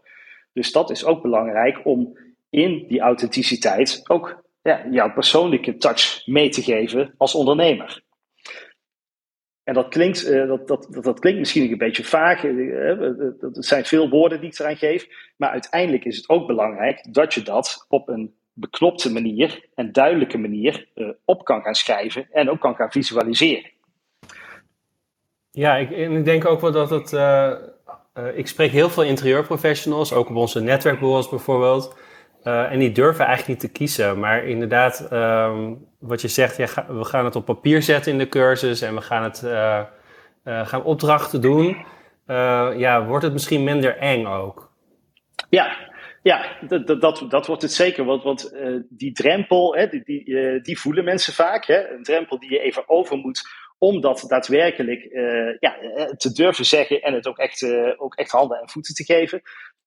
Dus 0.52 0.72
dat 0.72 0.90
is 0.90 1.04
ook 1.04 1.22
belangrijk 1.22 1.80
om 1.86 2.18
in 2.50 2.84
die 2.88 3.00
authenticiteit 3.00 4.00
ook 4.10 4.44
ja, 4.62 4.86
jouw 4.90 5.12
persoonlijke 5.12 5.76
touch 5.76 6.26
mee 6.26 6.48
te 6.48 6.62
geven 6.62 7.14
als 7.16 7.34
ondernemer. 7.34 8.02
En 9.64 9.74
dat 9.74 9.88
klinkt, 9.88 10.26
uh, 10.26 10.48
dat, 10.48 10.68
dat, 10.68 10.86
dat, 10.90 11.04
dat, 11.04 11.18
klinkt 11.18 11.38
misschien 11.38 11.70
een 11.70 11.78
beetje 11.78 12.04
vaag. 12.04 12.44
Uh, 12.44 12.98
dat 13.40 13.64
zijn 13.64 13.84
veel 13.84 14.08
woorden 14.08 14.40
die 14.40 14.50
ik 14.50 14.58
eraan 14.58 14.76
geef. 14.76 15.06
Maar 15.36 15.50
uiteindelijk 15.50 16.04
is 16.04 16.16
het 16.16 16.28
ook 16.28 16.46
belangrijk 16.46 17.14
dat 17.14 17.34
je 17.34 17.42
dat 17.42 17.84
op 17.88 18.08
een 18.08 18.34
beknopte 18.52 19.12
manier 19.12 19.68
en 19.74 19.92
duidelijke 19.92 20.38
manier 20.38 20.88
op 21.24 21.44
kan 21.44 21.62
gaan 21.62 21.74
schrijven 21.74 22.28
en 22.32 22.50
ook 22.50 22.60
kan 22.60 22.74
gaan 22.74 22.90
visualiseren. 22.90 23.70
Ja, 25.50 25.76
ik, 25.76 25.90
en 25.90 26.12
ik 26.12 26.24
denk 26.24 26.44
ook 26.44 26.60
wel 26.60 26.72
dat 26.72 26.90
het. 26.90 27.12
ik 28.34 28.46
spreek 28.46 28.70
heel 28.70 28.90
veel 28.90 29.02
interieurprofessionals, 29.02 30.12
ook 30.12 30.28
op 30.28 30.36
onze 30.36 30.60
netwerkbureaus 30.60 31.28
bijvoorbeeld. 31.28 31.96
En 32.42 32.78
die 32.78 32.92
durven 32.92 33.24
eigenlijk 33.24 33.48
niet 33.60 33.70
te 33.70 33.78
kiezen. 33.78 34.18
Maar 34.18 34.44
inderdaad, 34.44 35.08
um, 35.12 35.86
wat 36.06 36.20
je 36.20 36.28
zegt, 36.28 36.56
ja, 36.56 36.86
we 36.88 37.04
gaan 37.04 37.24
het 37.24 37.36
op 37.36 37.44
papier 37.44 37.82
zetten 37.82 38.12
in 38.12 38.18
de 38.18 38.28
cursus 38.28 38.80
en 38.80 38.94
we 38.94 39.00
gaan 39.00 39.22
het 39.22 39.42
uh, 39.44 39.80
uh, 40.44 40.66
gaan 40.66 40.84
opdrachten 40.84 41.40
doen. 41.40 41.84
ja, 42.76 43.04
wordt 43.06 43.24
het 43.24 43.32
misschien 43.32 43.64
minder 43.64 43.96
eng 43.96 44.26
ook? 44.26 44.72
Ja, 45.48 45.76
ja 46.22 46.46
dat, 46.68 47.00
dat, 47.00 47.26
dat 47.28 47.46
wordt 47.46 47.62
het 47.62 47.72
zeker. 47.72 48.04
Want, 48.04 48.22
want 48.22 48.54
die 48.88 49.12
drempel, 49.12 49.74
hè, 49.76 49.88
die, 49.88 50.02
die, 50.04 50.60
die, 50.60 50.78
voelen 50.78 51.04
mensen 51.04 51.32
vaak. 51.32 51.66
Hè? 51.66 51.88
Een 51.88 52.02
drempel 52.02 52.38
die 52.38 52.50
je 52.50 52.58
even 52.58 52.88
over 52.88 53.16
moet 53.16 53.42
om 53.78 54.00
dat 54.00 54.24
daadwerkelijk 54.28 55.08
ja, 55.60 55.76
te 56.16 56.32
durven 56.32 56.64
zeggen 56.64 57.02
en 57.02 57.14
het 57.14 57.26
ook 57.26 57.38
echt, 57.38 57.66
ook 57.96 58.14
echt 58.14 58.30
handen 58.30 58.60
en 58.60 58.68
voeten 58.68 58.94
te 58.94 59.04
geven. 59.04 59.42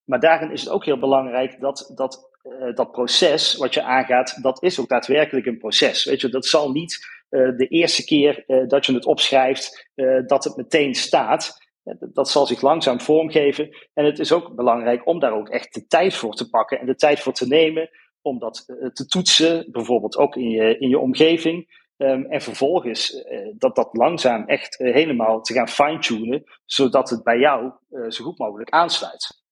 Maar 0.07 0.19
daarin 0.19 0.51
is 0.51 0.61
het 0.61 0.69
ook 0.69 0.85
heel 0.85 0.99
belangrijk 0.99 1.59
dat, 1.59 1.91
dat 1.95 2.29
uh, 2.43 2.75
dat 2.75 2.91
proces 2.91 3.55
wat 3.55 3.73
je 3.73 3.83
aangaat, 3.83 4.39
dat 4.41 4.63
is 4.63 4.79
ook 4.79 4.87
daadwerkelijk 4.87 5.45
een 5.45 5.57
proces. 5.57 6.05
Weet 6.05 6.21
je, 6.21 6.29
dat 6.29 6.45
zal 6.45 6.71
niet 6.71 7.07
uh, 7.29 7.57
de 7.57 7.67
eerste 7.67 8.05
keer 8.05 8.43
uh, 8.47 8.67
dat 8.67 8.85
je 8.85 8.93
het 8.93 9.05
opschrijft, 9.05 9.89
dat 10.25 10.43
het 10.43 10.55
meteen 10.55 10.95
staat. 10.95 11.65
Dat 11.99 12.29
zal 12.29 12.45
zich 12.45 12.61
langzaam 12.61 13.01
vormgeven. 13.01 13.69
En 13.93 14.05
het 14.05 14.19
is 14.19 14.31
ook 14.31 14.55
belangrijk 14.55 15.07
om 15.07 15.19
daar 15.19 15.33
ook 15.33 15.49
echt 15.49 15.73
de 15.73 15.87
tijd 15.87 16.13
voor 16.13 16.33
te 16.33 16.49
pakken 16.49 16.79
en 16.79 16.85
de 16.85 16.95
tijd 16.95 17.19
voor 17.19 17.33
te 17.33 17.47
nemen 17.47 17.89
om 18.21 18.39
dat 18.39 18.63
te 18.93 19.05
toetsen, 19.07 19.71
bijvoorbeeld 19.71 20.17
ook 20.17 20.35
in 20.35 20.49
je, 20.49 20.77
in 20.77 20.89
je 20.89 20.99
omgeving. 20.99 21.85
Um, 21.97 22.25
en 22.25 22.41
vervolgens 22.41 23.23
dat 23.57 23.75
dat 23.75 23.89
langzaam 23.91 24.47
echt 24.47 24.77
helemaal 24.77 25.41
te 25.41 25.53
gaan 25.53 25.67
fine-tunen, 25.67 26.43
zodat 26.65 27.09
het 27.09 27.23
bij 27.23 27.39
jou 27.39 27.71
zo 28.09 28.23
goed 28.23 28.37
mogelijk 28.37 28.69
aansluit. 28.69 29.45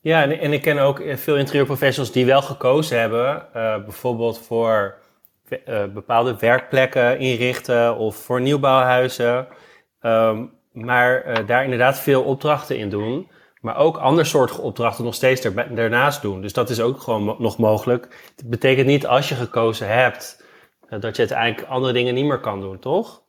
Ja, 0.00 0.22
en, 0.22 0.52
ik 0.52 0.62
ken 0.62 0.78
ook 0.78 1.02
veel 1.14 1.36
interieurprofessionals 1.36 2.12
die 2.12 2.26
wel 2.26 2.42
gekozen 2.42 3.00
hebben, 3.00 3.36
uh, 3.36 3.84
bijvoorbeeld 3.84 4.38
voor 4.38 4.94
uh, 5.48 5.84
bepaalde 5.84 6.36
werkplekken 6.38 7.18
inrichten 7.18 7.96
of 7.96 8.16
voor 8.16 8.40
nieuwbouwhuizen, 8.40 9.46
um, 10.02 10.50
maar 10.72 11.42
daar 11.46 11.64
inderdaad 11.64 11.98
veel 11.98 12.22
opdrachten 12.22 12.78
in 12.78 12.88
doen. 12.88 13.30
Maar 13.60 13.76
ook 13.76 13.96
andersoortige 13.96 14.60
opdrachten 14.60 15.04
nog 15.04 15.14
steeds 15.14 15.44
er, 15.44 15.74
daarnaast 15.74 16.22
doen. 16.22 16.40
Dus 16.40 16.52
dat 16.52 16.70
is 16.70 16.80
ook 16.80 17.00
gewoon 17.00 17.36
nog 17.38 17.58
mogelijk. 17.58 18.30
Het 18.36 18.50
betekent 18.50 18.86
niet 18.86 19.06
als 19.06 19.28
je 19.28 19.34
gekozen 19.34 19.88
hebt, 19.88 20.44
dat 20.88 21.16
je 21.16 21.22
uiteindelijk 21.28 21.68
andere 21.68 21.92
dingen 21.92 22.14
niet 22.14 22.24
meer 22.24 22.40
kan 22.40 22.60
doen, 22.60 22.78
toch? 22.78 23.22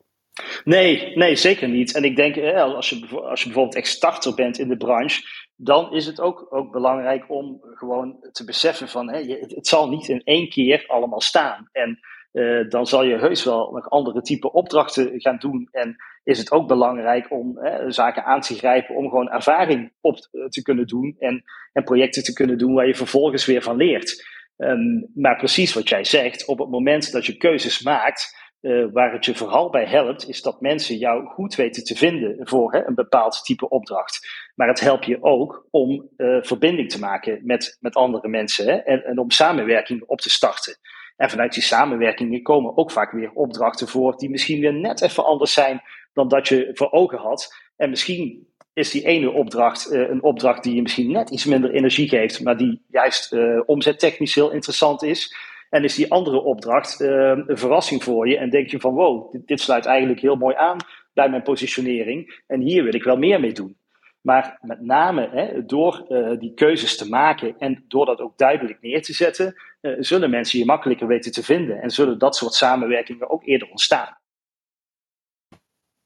Nee, 0.64 1.16
nee, 1.16 1.36
zeker 1.36 1.68
niet. 1.68 1.96
En 1.96 2.04
ik 2.04 2.16
denk, 2.16 2.38
als 2.56 2.90
je, 2.90 3.08
als 3.22 3.40
je 3.40 3.46
bijvoorbeeld 3.46 3.76
echt 3.76 3.88
starter 3.88 4.34
bent 4.34 4.60
in 4.60 4.68
de 4.68 4.78
branche, 4.78 5.22
dan 5.56 5.94
is 5.94 6.06
het 6.06 6.22
ook, 6.22 6.48
ook 6.50 6.72
belangrijk 6.72 7.30
om 7.30 7.60
gewoon 7.62 8.18
te 8.32 8.46
beseffen 8.46 8.88
van 8.88 9.10
hè, 9.10 9.22
het, 9.22 9.56
het 9.56 9.68
zal 9.68 9.90
niet 9.90 10.08
in 10.08 10.22
één 10.24 10.50
keer 10.50 10.84
allemaal 10.88 11.22
staan. 11.22 11.70
En 11.72 12.00
uh, 12.34 12.70
dan 12.70 12.86
zal 12.86 13.04
je 13.04 13.18
heus 13.18 13.44
wel 13.44 13.72
nog 13.72 13.90
andere 13.90 14.22
type 14.22 14.52
opdrachten 14.52 15.22
gaan 15.22 15.38
doen. 15.38 15.68
En 15.72 15.96
is 16.24 16.38
het 16.38 16.52
ook 16.52 16.68
belangrijk 16.68 17.32
om 17.32 17.58
hè, 17.58 17.92
zaken 17.92 18.24
aan 18.24 18.42
te 18.42 18.56
grijpen 18.56 18.96
om 18.96 19.10
gewoon 19.10 19.30
ervaring 19.30 19.92
op 20.02 20.18
te 20.50 20.62
kunnen 20.62 20.88
doen 20.88 21.16
en, 21.20 21.44
en 21.74 21.84
projecten 21.84 22.24
te 22.24 22.34
kunnen 22.34 22.58
doen 22.58 22.74
waar 22.74 22.88
je 22.88 22.96
vervolgens 22.96 23.46
weer 23.46 23.62
van 23.62 23.76
leert. 23.76 24.28
Um, 24.58 25.12
maar 25.14 25.38
precies 25.38 25.74
wat 25.74 25.90
jij 25.90 26.04
zegt, 26.04 26.46
op 26.46 26.60
het 26.60 26.70
moment 26.70 27.12
dat 27.12 27.26
je 27.26 27.38
keuzes 27.38 27.82
maakt, 27.82 28.39
uh, 28.62 28.86
waar 28.94 29.14
het 29.14 29.26
je 29.26 29.36
vooral 29.36 29.70
bij 29.70 29.86
helpt, 29.86 30.28
is 30.28 30.42
dat 30.42 30.62
mensen 30.62 30.98
jou 30.98 31.26
goed 31.26 31.56
weten 31.56 31.84
te 31.84 31.96
vinden 31.96 32.36
voor 32.40 32.72
hè, 32.72 32.88
een 32.88 32.96
bepaald 32.96 33.44
type 33.44 33.70
opdracht. 33.70 34.28
Maar 34.56 34.68
het 34.68 34.80
helpt 34.80 35.06
je 35.06 35.24
ook 35.24 35.68
om 35.72 36.10
uh, 36.18 36.38
verbinding 36.42 36.90
te 36.90 37.00
maken 37.00 37.40
met, 37.44 37.78
met 37.80 37.96
andere 37.96 38.28
mensen 38.28 38.66
hè, 38.66 38.76
en, 38.76 39.04
en 39.04 39.20
om 39.20 39.32
samenwerking 39.32 40.04
op 40.06 40.22
te 40.22 40.30
starten. 40.30 40.78
En 41.16 41.30
vanuit 41.30 41.54
die 41.54 41.64
samenwerkingen 41.64 42.42
komen 42.42 42.78
ook 42.78 42.92
vaak 42.92 43.12
weer 43.12 43.32
opdrachten 43.34 43.88
voor 43.88 44.18
die 44.18 44.30
misschien 44.30 44.60
weer 44.60 44.74
net 44.74 45.02
even 45.02 45.26
anders 45.26 45.54
zijn 45.54 45.82
dan 46.14 46.28
dat 46.28 46.48
je 46.48 46.70
voor 46.74 46.92
ogen 46.92 47.18
had. 47.18 47.56
En 47.76 47.90
misschien 47.90 48.48
is 48.74 48.92
die 48.92 49.06
ene 49.06 49.32
opdracht 49.32 49.92
uh, 49.92 50.10
een 50.10 50.24
opdracht 50.24 50.64
die 50.64 50.76
je 50.76 50.82
misschien 50.82 51.12
net 51.12 51.30
iets 51.30 51.46
minder 51.46 51.72
energie 51.72 52.10
geeft, 52.10 52.44
maar 52.44 52.58
die 52.58 52.82
juist 52.88 53.36
omzettechnisch 53.66 54.36
heel 54.36 54.52
interessant 54.52 55.04
is. 55.04 55.36
En 55.70 55.84
is 55.84 55.96
die 55.96 56.12
andere 56.12 56.42
opdracht 56.42 57.02
uh, 57.02 57.10
een 57.46 57.58
verrassing 57.58 58.04
voor 58.04 58.28
je 58.28 58.38
en 58.38 58.50
denk 58.50 58.70
je 58.70 58.80
van 58.80 58.94
wow, 58.94 59.36
dit, 59.46 59.62
sluit 59.62 59.86
eigenlijk 59.86 60.20
heel 60.20 60.36
mooi 60.36 60.56
aan 60.56 60.78
bij 61.14 61.30
mijn 61.30 61.42
positionering 61.42 62.42
en 62.48 62.62
hier 62.62 62.84
wil 62.84 62.94
ik 62.94 63.04
wel 63.04 63.18
meer 63.18 63.40
mee 63.40 63.54
doen. 63.54 63.78
Maar 64.22 64.58
met 64.62 64.82
name 64.82 65.30
hè, 65.32 65.66
door 65.66 66.06
die 66.40 66.54
keuzes 66.54 66.98
te 66.98 67.10
maken 67.10 67.56
en 67.58 67.86
door 67.88 68.06
dat 68.06 68.20
ook 68.20 68.38
duidelijk 68.38 68.82
neer 68.82 69.02
te 69.02 69.14
zetten, 69.14 69.56
zullen 70.00 70.30
mensen 70.30 70.60
je 70.60 70.66
makkelijker 70.66 71.08
weten 71.08 71.32
te 71.32 71.44
vinden 71.44 71.82
en 71.82 71.90
zullen 71.90 72.20
dat 72.20 72.36
soort 72.36 72.54
samenwerkingen 72.54 73.30
ook 73.30 73.46
eerder 73.46 73.70
ontstaan. 73.70 74.18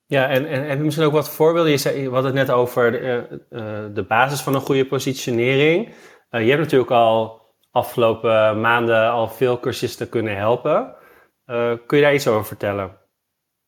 Ja, 0.05 0.29
en, 0.29 0.45
en, 0.45 0.67
en 0.67 0.81
misschien 0.81 1.05
ook 1.05 1.13
wat 1.13 1.29
voorbeelden. 1.29 1.71
Je, 1.71 1.77
zei, 1.77 2.01
je 2.01 2.11
het 2.11 2.33
net 2.33 2.51
over 2.51 2.91
de, 2.91 3.41
uh, 3.49 3.85
de 3.93 4.03
basis 4.03 4.41
van 4.41 4.53
een 4.53 4.61
goede 4.61 4.85
positionering. 4.85 5.93
Je 6.29 6.37
hebt 6.37 6.61
natuurlijk 6.61 6.91
al 6.91 7.42
afgelopen 7.73 8.61
maanden 8.61 9.09
al 9.09 9.27
veel 9.27 9.59
cursisten 9.59 10.09
kunnen 10.09 10.35
helpen. 10.35 10.95
Uh, 11.45 11.73
kun 11.85 11.97
je 11.97 12.03
daar 12.03 12.13
iets 12.13 12.27
over 12.27 12.45
vertellen? 12.45 12.97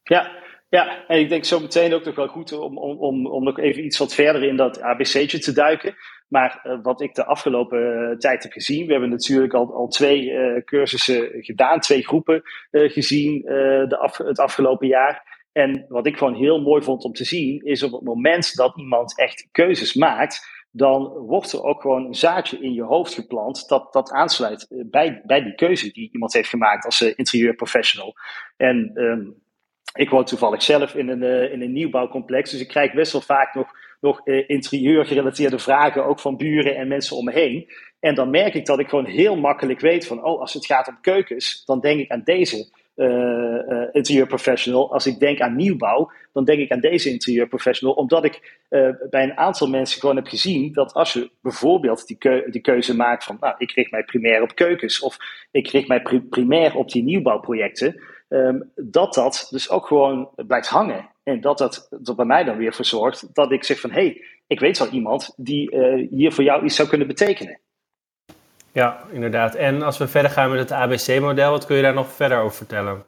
Ja, 0.04 0.32
ja, 0.70 1.06
en 1.08 1.20
ik 1.20 1.30
denk 1.30 1.46
zo 1.46 1.60
meteen 1.60 1.94
ook 1.94 2.06
nog 2.06 2.16
wel 2.16 2.28
goed 2.28 2.52
om, 2.52 2.78
om, 2.78 2.98
om, 2.98 3.28
om 3.28 3.44
nog 3.44 3.60
even 3.60 3.86
iets 3.86 3.98
wat 3.98 4.14
verder 4.14 4.44
in 4.44 4.56
dat 4.56 4.82
ABC'tje 4.82 5.40
te 5.40 5.54
duiken. 5.54 5.96
Maar 6.28 6.62
uh, 6.64 6.80
wat 6.82 7.02
ik 7.02 7.16
de 7.16 7.26
afgelopen 7.26 7.80
uh, 7.80 8.18
tijd 8.18 8.44
heb 8.44 8.52
gezien, 8.52 8.86
we 8.86 8.92
hebben 8.92 9.10
natuurlijk 9.10 9.54
al, 9.54 9.74
al 9.74 9.88
twee 9.88 10.34
cursussen 10.64 11.30
gedaan, 11.32 11.80
twee 11.80 12.04
groepen 12.04 12.42
gezien 12.72 13.42
de 13.90 13.98
af, 13.98 14.18
het 14.18 14.40
afgelopen 14.40 14.88
jaar. 14.88 15.44
En 15.52 15.86
wat 15.88 16.08
ik 16.08 16.18
gewoon 16.18 16.36
heel 16.36 16.62
mooi 16.62 16.84
vond 16.84 17.04
om 17.04 17.14
te 17.14 17.26
zien, 17.26 17.62
is 17.64 17.84
op 17.84 17.92
het 17.92 18.02
moment 18.02 18.56
dat 18.56 18.78
iemand 18.78 19.20
echt 19.20 19.48
keuzes 19.52 19.94
maakt, 19.94 20.55
dan 20.78 21.08
wordt 21.08 21.52
er 21.52 21.64
ook 21.64 21.82
gewoon 21.82 22.06
een 22.06 22.16
zaadje 22.16 22.60
in 22.60 22.74
je 22.74 22.84
hoofd 22.84 23.14
geplant 23.14 23.68
dat, 23.68 23.94
dat 23.94 24.12
aansluit 24.12 24.68
eh, 24.70 24.78
bij, 24.86 25.22
bij 25.26 25.44
die 25.44 25.56
keuze 25.56 25.92
die 25.92 26.10
iemand 26.12 26.34
heeft 26.34 26.50
gemaakt 26.50 26.86
als 26.86 27.02
uh, 27.02 27.14
interieurprofessional. 27.16 28.16
En 28.58 28.92
um, 28.96 29.44
ik 29.94 30.10
woon 30.10 30.26
toevallig 30.26 30.64
zelf 30.64 30.96
in 30.96 31.10
een, 31.10 31.22
uh, 31.22 31.52
in 31.54 31.62
een 31.62 31.72
nieuwbouwcomplex, 31.72 32.52
dus 32.52 32.60
ik 32.60 32.68
krijg 32.68 32.94
best 32.94 33.12
wel 33.12 33.22
vaak 33.22 33.54
nog, 33.54 33.72
nog 34.00 34.28
interieurgerelateerde 34.28 35.60
vragen, 35.60 36.06
ook 36.06 36.20
van 36.20 36.38
buren 36.38 36.76
en 36.76 36.88
mensen 36.88 37.18
om 37.18 37.26
me 37.26 37.32
heen. 37.32 37.72
En 38.00 38.16
dan 38.16 38.30
merk 38.30 38.54
ik 38.54 38.66
dat 38.66 38.80
ik 38.80 38.90
gewoon 38.90 39.06
heel 39.06 39.36
makkelijk 39.36 39.80
weet 39.80 40.08
van, 40.08 40.24
oh, 40.24 40.40
als 40.40 40.54
het 40.54 40.66
gaat 40.66 40.88
om 40.88 40.98
keukens, 41.02 41.66
dan 41.66 41.80
denk 41.80 42.00
ik 42.00 42.12
aan 42.12 42.22
deze 42.24 42.70
interieurprofessional. 43.92 44.94
Als 44.94 45.06
ik 45.06 45.20
denk 45.20 45.42
aan 45.42 45.56
nieuwbouw, 45.56 46.12
dan 46.34 46.46
denk 46.46 46.60
ik 46.60 46.72
aan 46.72 46.80
deze 46.80 47.10
interieurprofessional. 47.10 47.94
Omdat 47.94 48.24
ik 48.24 48.64
uh, 48.70 48.90
bij 49.10 49.24
een 49.24 49.38
aantal 49.38 49.70
mensen 49.70 50.00
gewoon 50.00 50.16
heb 50.16 50.28
gezien 50.28 50.74
dat 50.74 50.94
als 50.94 51.14
je 51.14 51.30
bijvoorbeeld 51.42 52.08
die, 52.08 52.18
keu 52.18 52.50
die 52.50 52.62
keuze 52.62 52.96
maakt 52.96 53.24
van, 53.24 53.38
nou, 53.40 53.56
ik 53.58 53.72
richt 53.72 53.92
mij 53.92 54.04
primair 54.04 54.42
op 54.42 54.56
keukens 54.56 55.00
of 55.00 55.18
ik 55.52 55.68
richt 55.68 55.88
mij 55.88 56.02
pri 56.02 56.22
primair 56.22 56.76
op 56.76 56.92
die 56.92 57.04
nieuwbouwprojecten, 57.04 58.02
um, 58.30 58.72
dat 58.76 59.14
dat 59.14 59.48
dus 59.50 59.70
ook 59.70 59.88
gewoon 59.88 60.30
blijft 60.36 60.68
hangen. 60.68 61.10
En 61.24 61.42
dat 61.42 61.58
dat 61.58 61.90
er 62.04 62.16
bij 62.16 62.26
mij 62.26 62.44
dan 62.44 62.58
weer 62.58 62.74
voor 62.74 62.86
zorgt 62.86 63.36
dat 63.36 63.52
ik 63.52 63.64
zeg 63.64 63.80
van, 63.80 63.92
hé, 63.92 64.02
hey, 64.02 64.24
ik 64.48 64.60
weet 64.60 64.78
wel 64.78 64.90
iemand 64.90 65.34
die 65.38 65.78
hier 66.10 66.32
voor 66.32 66.44
jou 66.44 66.66
iets 66.66 66.76
zou 66.76 66.90
kunnen 66.90 67.08
betekenen. 67.08 67.60
Ja, 68.76 69.04
inderdaad. 69.12 69.56
En 69.56 69.82
als 69.82 69.98
we 69.98 70.08
verder 70.08 70.32
gaan 70.32 70.50
met 70.50 70.60
het 70.60 70.72
ABC-model, 70.72 71.52
wat 71.52 71.66
kun 71.66 71.76
je 71.76 71.82
daar 71.82 71.94
nog 71.94 72.12
verder 72.12 72.40
over 72.40 72.58
vertellen? 72.58 73.06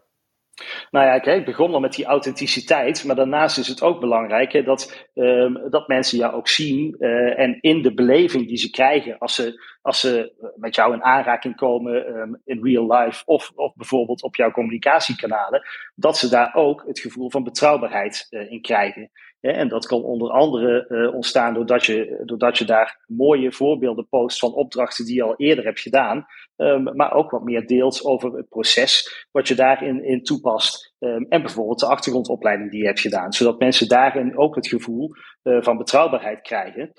Nou 0.92 1.06
ja, 1.06 1.20
kijk, 1.20 1.40
ik 1.40 1.46
begon 1.46 1.74
al 1.74 1.80
met 1.80 1.94
die 1.94 2.06
authenticiteit, 2.06 3.04
maar 3.04 3.16
daarnaast 3.16 3.58
is 3.58 3.68
het 3.68 3.82
ook 3.82 4.00
belangrijk 4.00 4.52
hè, 4.52 4.64
dat, 4.64 5.08
um, 5.14 5.70
dat 5.70 5.88
mensen 5.88 6.18
jou 6.18 6.34
ook 6.34 6.48
zien 6.48 6.96
uh, 7.00 7.40
en 7.40 7.58
in 7.62 7.82
de 7.82 7.94
beleving 7.94 8.48
die 8.48 8.58
ze 8.58 8.70
krijgen 8.70 9.18
als 9.18 9.36
ze, 9.36 9.64
als 9.82 10.00
ze 10.00 10.34
met 10.56 10.76
jou 10.76 10.94
in 10.94 11.04
aanraking 11.04 11.56
komen 11.56 12.18
um, 12.18 12.42
in 12.46 12.64
real 12.64 12.92
life 12.92 13.24
of, 13.26 13.52
of 13.56 13.76
bijvoorbeeld 13.76 14.24
op 14.24 14.36
jouw 14.36 14.52
communicatiekanalen, 14.52 15.62
dat 15.96 16.18
ze 16.18 16.30
daar 16.30 16.56
ook 16.56 16.84
het 16.88 17.00
gevoel 17.00 17.30
van 17.30 17.44
betrouwbaarheid 17.44 18.28
uh, 18.30 18.52
in 18.52 18.62
krijgen. 18.62 19.12
En 19.40 19.68
dat 19.68 19.86
kan 19.86 20.04
onder 20.04 20.32
andere 20.32 20.86
uh, 20.90 21.14
ontstaan 21.14 21.54
doordat 21.54 21.86
je, 21.86 22.22
doordat 22.26 22.58
je 22.58 22.66
daar 22.66 23.04
mooie 23.08 23.52
voorbeelden 23.52 24.08
post 24.08 24.40
van 24.40 24.54
opdrachten 24.54 25.06
die 25.06 25.16
je 25.16 25.24
al 25.24 25.36
eerder 25.36 25.66
hebt 25.66 25.80
gedaan. 25.80 26.26
Um, 26.56 26.96
maar 26.96 27.14
ook 27.14 27.32
wat 27.32 27.44
meer 27.44 27.68
deelt 27.68 28.06
over 28.06 28.34
het 28.34 28.50
proces 28.50 29.26
wat 29.32 29.48
je 29.48 29.56
daarin 29.56 30.04
in 30.04 30.24
toepast. 30.24 30.96
Um, 31.00 31.26
en 31.30 31.42
bijvoorbeeld 31.42 31.80
de 31.80 31.86
achtergrondopleiding 31.86 32.72
die 32.72 32.80
je 32.80 32.86
hebt 32.86 33.00
gedaan. 33.00 33.34
Zodat 33.34 33.60
mensen 33.60 33.88
daarin 33.88 34.38
ook 34.38 34.56
het 34.56 34.68
gevoel 34.68 35.12
uh, 35.44 35.62
van 35.62 35.78
betrouwbaarheid 35.78 36.42
krijgen. 36.42 36.92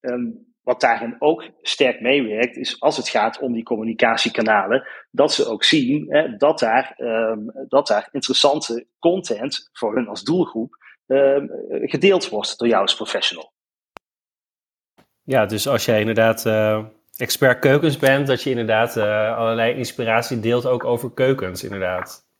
Um, 0.00 0.50
wat 0.62 0.80
daarin 0.80 1.16
ook 1.18 1.50
sterk 1.60 2.00
meewerkt, 2.00 2.56
is 2.56 2.80
als 2.80 2.96
het 2.96 3.08
gaat 3.08 3.40
om 3.40 3.52
die 3.52 3.62
communicatiekanalen, 3.62 4.88
dat 5.10 5.32
ze 5.32 5.46
ook 5.46 5.64
zien 5.64 6.06
hè, 6.08 6.36
dat, 6.36 6.58
daar, 6.58 6.94
dat 7.68 7.86
daar 7.86 8.08
interessante 8.12 8.86
content 8.98 9.70
voor 9.72 9.94
hun 9.94 10.08
als 10.08 10.22
doelgroep 10.22 10.81
gedeeld 11.68 12.28
wordt 12.28 12.58
door 12.58 12.68
jou 12.68 12.82
als 12.82 12.94
professional. 12.94 13.52
Ja, 15.24 15.46
dus 15.46 15.68
als 15.68 15.84
jij 15.84 16.00
inderdaad 16.00 16.46
uh, 16.46 16.84
expert 17.16 17.58
keukens 17.58 17.98
bent, 17.98 18.26
dat 18.26 18.42
je 18.42 18.50
inderdaad 18.50 18.96
uh, 18.96 19.36
allerlei 19.36 19.74
inspiratie 19.74 20.40
deelt 20.40 20.66
ook 20.66 20.84
over 20.84 21.12
keukens, 21.12 21.64
inderdaad. 21.64 22.30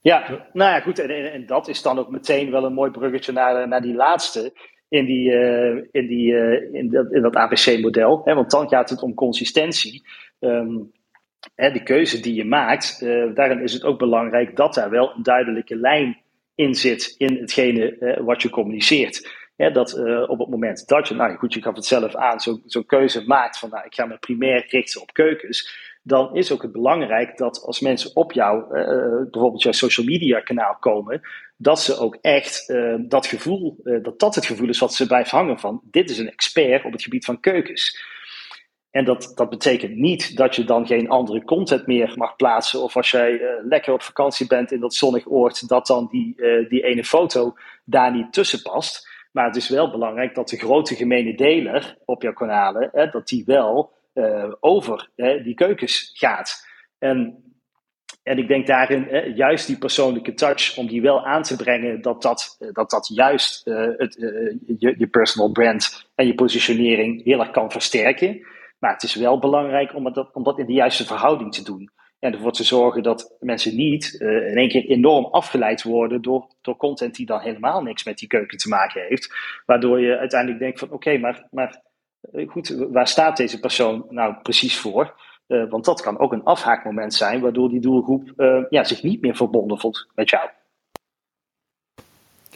Ja, 0.00 0.48
nou 0.52 0.70
ja, 0.70 0.80
goed. 0.80 0.98
En, 0.98 1.32
en, 1.32 1.46
dat 1.46 1.68
is 1.68 1.82
dan 1.82 1.98
ook 1.98 2.10
meteen 2.10 2.50
wel 2.50 2.64
een 2.64 2.72
mooi 2.72 2.90
bruggetje 2.90 3.32
naar, 3.32 3.68
naar 3.68 3.82
die 3.82 3.94
laatste 3.94 4.52
in, 4.88 5.04
die, 5.04 5.30
uh, 5.30 5.84
in, 5.90 6.06
die, 6.06 6.32
uh, 6.32 6.74
in, 6.74 6.90
dat, 6.90 7.12
in 7.12 7.22
dat 7.22 7.34
ABC-model. 7.34 8.22
Want 8.24 8.50
dan 8.50 8.68
gaat 8.68 8.90
het 8.90 9.02
om 9.02 9.14
consistentie. 9.14 10.06
Um, 10.38 10.92
hè, 11.54 11.70
de 11.70 11.82
keuze 11.82 12.20
die 12.20 12.34
je 12.34 12.44
maakt, 12.44 13.00
uh, 13.02 13.34
daarin 13.34 13.62
is 13.62 13.72
het 13.72 13.84
ook 13.84 13.98
belangrijk 13.98 14.56
dat 14.56 14.74
daar 14.74 14.90
wel 14.90 15.12
een 15.16 15.22
duidelijke 15.22 15.76
lijn 15.76 16.22
in 16.56 16.74
zit 16.74 17.14
in 17.18 17.36
hetgene 17.40 17.96
uh, 18.00 18.24
wat 18.24 18.42
je 18.42 18.50
communiceert. 18.50 19.28
dat 19.56 19.96
uh, 19.96 20.30
op 20.30 20.38
het 20.38 20.48
moment 20.48 20.88
dat 20.88 21.08
je, 21.08 21.14
nou 21.14 21.36
goed, 21.36 21.54
je 21.54 21.62
gaf 21.62 21.74
het 21.74 21.84
zelf 21.84 22.14
aan, 22.14 22.40
zo'n 22.40 22.62
zo 22.66 22.82
keuze 22.82 23.24
maakt 23.26 23.58
van, 23.58 23.70
nou, 23.70 23.84
ik 23.86 23.94
ga 23.94 24.06
me 24.06 24.18
primair 24.18 24.66
richten 24.68 25.00
op 25.00 25.12
keukens, 25.12 25.84
dan 26.02 26.36
is 26.36 26.52
ook 26.52 26.62
het 26.62 26.72
belangrijk 26.72 27.36
dat 27.36 27.62
als 27.62 27.80
mensen 27.80 28.16
op 28.16 28.32
jou, 28.32 28.78
uh, 28.78 29.30
bijvoorbeeld 29.30 29.62
jouw 29.62 29.72
social 29.72 30.06
media 30.06 30.40
kanaal 30.40 30.76
komen, 30.80 31.20
dat 31.56 31.80
ze 31.80 31.98
ook 31.98 32.18
echt 32.20 32.72
dat 32.98 33.26
gevoel, 33.26 33.76
dat 34.02 34.18
dat 34.18 34.34
het 34.34 34.46
gevoel 34.46 34.68
is 34.68 34.78
wat 34.78 34.94
ze 34.94 35.06
blijft 35.06 35.30
hangen 35.30 35.58
van, 35.58 35.80
dit 35.90 36.10
is 36.10 36.18
een 36.18 36.30
expert 36.30 36.84
op 36.84 36.92
het 36.92 37.02
gebied 37.02 37.24
van 37.24 37.40
keukens. 37.40 38.14
En 38.96 39.04
dat, 39.04 39.32
dat 39.34 39.50
betekent 39.50 39.96
niet 39.96 40.36
dat 40.36 40.56
je 40.56 40.64
dan 40.64 40.86
geen 40.86 41.08
andere 41.08 41.44
content 41.44 41.86
meer 41.86 42.12
mag 42.14 42.36
plaatsen. 42.36 42.82
Of 42.82 42.96
als 42.96 43.10
jij 43.10 43.32
uh, 43.32 43.48
lekker 43.68 43.92
op 43.92 44.02
vakantie 44.02 44.46
bent 44.46 44.72
in 44.72 44.80
dat 44.80 44.94
zonnig 44.94 45.26
oord, 45.26 45.68
dat 45.68 45.86
dan 45.86 46.08
die, 46.10 46.34
uh, 46.36 46.68
die 46.68 46.82
ene 46.82 47.04
foto 47.04 47.54
daar 47.84 48.12
niet 48.12 48.32
tussen 48.32 48.62
past. 48.62 49.08
Maar 49.32 49.46
het 49.46 49.56
is 49.56 49.68
wel 49.68 49.90
belangrijk 49.90 50.34
dat 50.34 50.48
de 50.48 50.56
grote 50.56 50.94
gemene 50.94 51.34
deler 51.34 51.96
op 52.04 52.22
jouw 52.22 52.32
kanalen, 52.32 52.88
hè, 52.92 53.08
dat 53.08 53.28
die 53.28 53.42
wel 53.46 53.92
uh, 54.14 54.52
over 54.60 55.10
die 55.42 55.54
keukens 55.54 56.10
gaat. 56.14 56.66
En, 56.98 57.44
en 58.22 58.38
ik 58.38 58.48
denk 58.48 58.66
daarin 58.66 59.32
juist 59.34 59.66
die 59.66 59.78
persoonlijke 59.78 60.34
touch, 60.34 60.76
om 60.76 60.86
die 60.86 61.02
wel 61.02 61.26
aan 61.26 61.42
te 61.42 61.56
brengen, 61.56 62.02
dat 62.02 62.22
dat, 62.22 62.56
dat, 62.72 62.90
dat 62.90 63.10
juist 63.14 63.64
het, 63.96 64.14
je, 64.78 64.94
je 64.98 65.06
personal 65.06 65.52
brand 65.52 66.10
en 66.14 66.26
je 66.26 66.34
positionering 66.34 67.24
heel 67.24 67.40
erg 67.40 67.50
kan 67.50 67.70
versterken. 67.70 68.46
Maar 68.78 68.92
het 68.92 69.02
is 69.02 69.14
wel 69.14 69.38
belangrijk 69.38 69.94
om, 69.94 70.04
het, 70.04 70.34
om 70.34 70.42
dat 70.42 70.58
in 70.58 70.66
de 70.66 70.72
juiste 70.72 71.06
verhouding 71.06 71.54
te 71.54 71.62
doen. 71.62 71.90
En 72.18 72.32
ervoor 72.32 72.52
te 72.52 72.64
zorgen 72.64 73.02
dat 73.02 73.36
mensen 73.40 73.76
niet 73.76 74.16
uh, 74.18 74.48
in 74.50 74.56
één 74.56 74.68
keer 74.68 74.84
enorm 74.84 75.24
afgeleid 75.24 75.82
worden 75.82 76.22
door, 76.22 76.46
door 76.60 76.76
content 76.76 77.14
die 77.14 77.26
dan 77.26 77.40
helemaal 77.40 77.82
niks 77.82 78.04
met 78.04 78.18
die 78.18 78.28
keuken 78.28 78.58
te 78.58 78.68
maken 78.68 79.02
heeft. 79.02 79.34
Waardoor 79.66 80.00
je 80.00 80.18
uiteindelijk 80.18 80.60
denkt 80.60 80.78
van 80.78 80.90
oké, 80.90 81.18
maar, 81.18 81.46
maar 81.50 81.82
eh, 82.32 82.48
goed, 82.48 82.86
waar 82.90 83.08
staat 83.08 83.36
deze 83.36 83.60
persoon 83.60 84.06
nou 84.08 84.34
precies 84.42 84.78
voor? 84.78 85.20
Uh, 85.48 85.70
want 85.70 85.84
dat 85.84 86.00
kan 86.00 86.18
ook 86.18 86.32
een 86.32 86.44
afhaakmoment 86.44 87.14
zijn 87.14 87.40
waardoor 87.40 87.68
die 87.68 87.80
doelgroep 87.80 88.32
ja, 88.70 88.84
zich 88.84 89.02
niet 89.02 89.20
meer 89.20 89.36
verbonden 89.36 89.78
voelt 89.78 90.08
met 90.14 90.30
jou. 90.30 90.48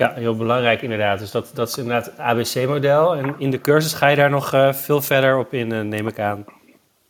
Ja, 0.00 0.12
heel 0.14 0.37
belangrijk 0.37 0.83
inderdaad. 0.83 1.19
Dus 1.19 1.30
dat, 1.30 1.50
dat 1.54 1.69
is 1.69 1.78
inderdaad 1.78 2.04
het 2.04 2.19
ABC-model. 2.19 3.14
En 3.14 3.35
in 3.38 3.50
de 3.50 3.61
cursus 3.61 3.92
ga 3.92 4.09
je 4.09 4.16
daar 4.16 4.30
nog 4.30 4.54
uh, 4.54 4.73
veel 4.73 5.00
verder 5.00 5.38
op 5.38 5.52
in, 5.52 5.73
uh, 5.73 5.80
neem 5.80 6.07
ik 6.07 6.19
aan. 6.19 6.45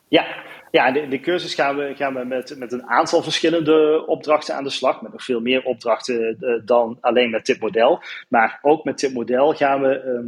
Ja, 0.09 0.27
Ja, 0.71 0.87
in 0.87 0.93
de, 0.93 1.09
de, 1.09 1.21
cursus 1.21 1.55
gaan 1.55 1.77
we, 1.77 1.93
gaan 1.97 2.15
we 2.15 2.25
met, 2.25 2.55
met 2.59 2.73
een 2.73 2.87
aantal 2.87 3.23
verschillende 3.23 4.07
opdrachten 4.07 4.55
aan 4.55 4.65
de 4.65 4.71
slag. 4.71 5.03
Met 5.03 5.13
nog 5.13 5.25
veel 5.25 5.41
meer 5.41 5.65
opdrachten 5.65 6.37
dan 6.65 6.99
alleen 7.01 7.31
met 7.31 7.47
dit 7.47 7.61
model. 7.61 8.03
Maar 8.29 8.59
ook 8.63 8.85
met 8.85 8.99
dit 8.99 9.13
model 9.15 9.55
gaan 9.55 9.81
we 9.81 10.01
ehm, 10.01 10.27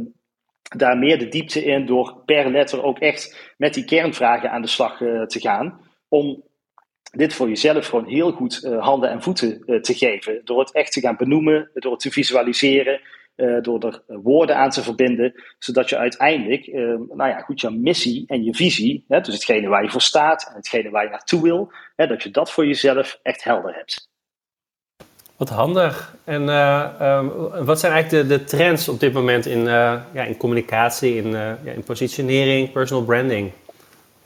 daar 0.77 0.97
meer 0.97 1.19
de 1.19 1.27
diepte 1.27 1.65
in 1.65 1.85
door 1.85 2.15
per 2.25 2.51
letter 2.51 2.83
ook 2.83 2.99
echt 2.99 3.53
met 3.57 3.73
die 3.73 3.85
kernvragen 3.85 4.51
aan 4.51 4.61
de 4.61 4.67
slag 4.67 4.97
te 4.97 5.39
gaan. 5.39 5.79
Om 6.07 6.43
dit 7.17 7.33
voor 7.33 7.47
jezelf 7.47 7.87
gewoon 7.87 8.07
heel 8.07 8.31
goed 8.31 8.63
uh, 8.63 8.83
handen 8.83 9.09
en 9.09 9.21
voeten 9.21 9.63
uh, 9.65 9.81
te 9.81 9.93
geven. 9.93 10.41
Door 10.43 10.59
het 10.59 10.71
echt 10.71 10.91
te 10.91 10.99
gaan 10.99 11.15
benoemen, 11.17 11.69
door 11.73 11.91
het 11.91 12.01
te 12.01 12.11
visualiseren, 12.11 13.01
uh, 13.35 13.61
door 13.61 13.83
er 13.83 14.19
woorden 14.21 14.57
aan 14.57 14.69
te 14.69 14.83
verbinden. 14.83 15.33
Zodat 15.59 15.89
je 15.89 15.97
uiteindelijk, 15.97 16.67
nou 17.09 17.29
ja, 17.29 17.39
goed, 17.39 17.61
je 17.61 17.69
missie 17.69 18.23
en 18.27 18.43
je 18.43 18.55
visie, 18.55 19.05
hè, 19.07 19.21
dus 19.21 19.33
hetgene 19.33 19.67
waar 19.67 19.83
je 19.83 19.89
voor 19.89 20.01
staat 20.01 20.47
en 20.49 20.55
hetgene 20.55 20.89
waar 20.89 21.03
je 21.03 21.09
naartoe 21.09 21.41
wil, 21.41 21.71
hè, 21.95 22.07
dat 22.07 22.23
je 22.23 22.29
dat 22.29 22.51
voor 22.51 22.65
jezelf 22.65 23.19
echt 23.23 23.43
helder 23.43 23.75
hebt. 23.75 24.11
Wat 25.37 25.49
handig. 25.49 26.15
En 26.23 26.49
um, 26.49 27.31
wat 27.65 27.79
zijn 27.79 27.93
eigenlijk 27.93 28.27
de, 28.27 28.37
de, 28.37 28.43
trends 28.43 28.87
op 28.87 28.99
dit 28.99 29.13
moment 29.13 29.45
in, 29.45 29.63
ja, 29.63 30.23
in 30.27 30.37
communicatie, 30.37 31.15
in, 31.15 31.29
ja, 31.31 31.71
in 31.75 31.83
positionering, 31.83 32.71
personal 32.71 33.03
branding? 33.03 33.51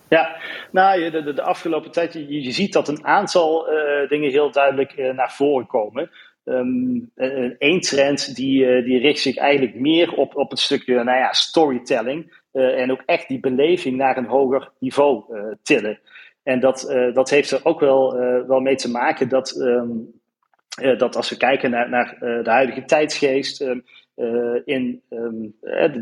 Ja, 0.09 0.35
nou, 0.71 1.09
de, 1.09 1.23
de, 1.23 1.33
de 1.33 1.41
afgelopen 1.41 1.91
tijd, 1.91 2.13
je, 2.13 2.43
je 2.43 2.51
ziet 2.51 2.73
dat 2.73 2.87
een 2.87 3.05
aantal 3.05 3.73
uh, 3.73 4.09
dingen 4.09 4.31
heel 4.31 4.51
duidelijk 4.51 4.97
uh, 4.97 5.13
naar 5.13 5.31
voren 5.31 5.67
komen. 5.67 6.09
Um, 6.43 7.11
een 7.59 7.81
trend 7.81 8.35
die, 8.35 8.83
die 8.83 8.99
richt 8.99 9.19
zich 9.19 9.37
eigenlijk 9.37 9.75
meer 9.75 10.13
op, 10.13 10.35
op 10.35 10.49
het 10.49 10.59
stukje 10.59 10.93
nou 10.93 11.17
ja, 11.17 11.31
storytelling. 11.31 12.33
en 12.51 12.91
ook 12.91 13.01
echt 13.05 13.27
die 13.27 13.39
beleving 13.39 13.97
naar 13.97 14.17
een 14.17 14.25
hoger 14.25 14.71
niveau 14.79 15.23
tillen. 15.63 15.99
En 16.43 16.59
dat, 16.59 17.09
dat 17.13 17.29
heeft 17.29 17.51
er 17.51 17.59
ook 17.63 17.79
wel, 17.79 18.17
wel 18.47 18.59
mee 18.59 18.75
te 18.75 18.91
maken 18.91 19.29
dat, 19.29 19.55
um, 19.59 20.21
dat 20.97 21.15
als 21.15 21.29
we 21.29 21.37
kijken 21.37 21.69
naar, 21.69 21.89
naar 21.89 22.15
de 22.19 22.49
huidige 22.49 22.85
tijdsgeest. 22.85 23.61
Um, 23.61 23.83
in 24.65 25.01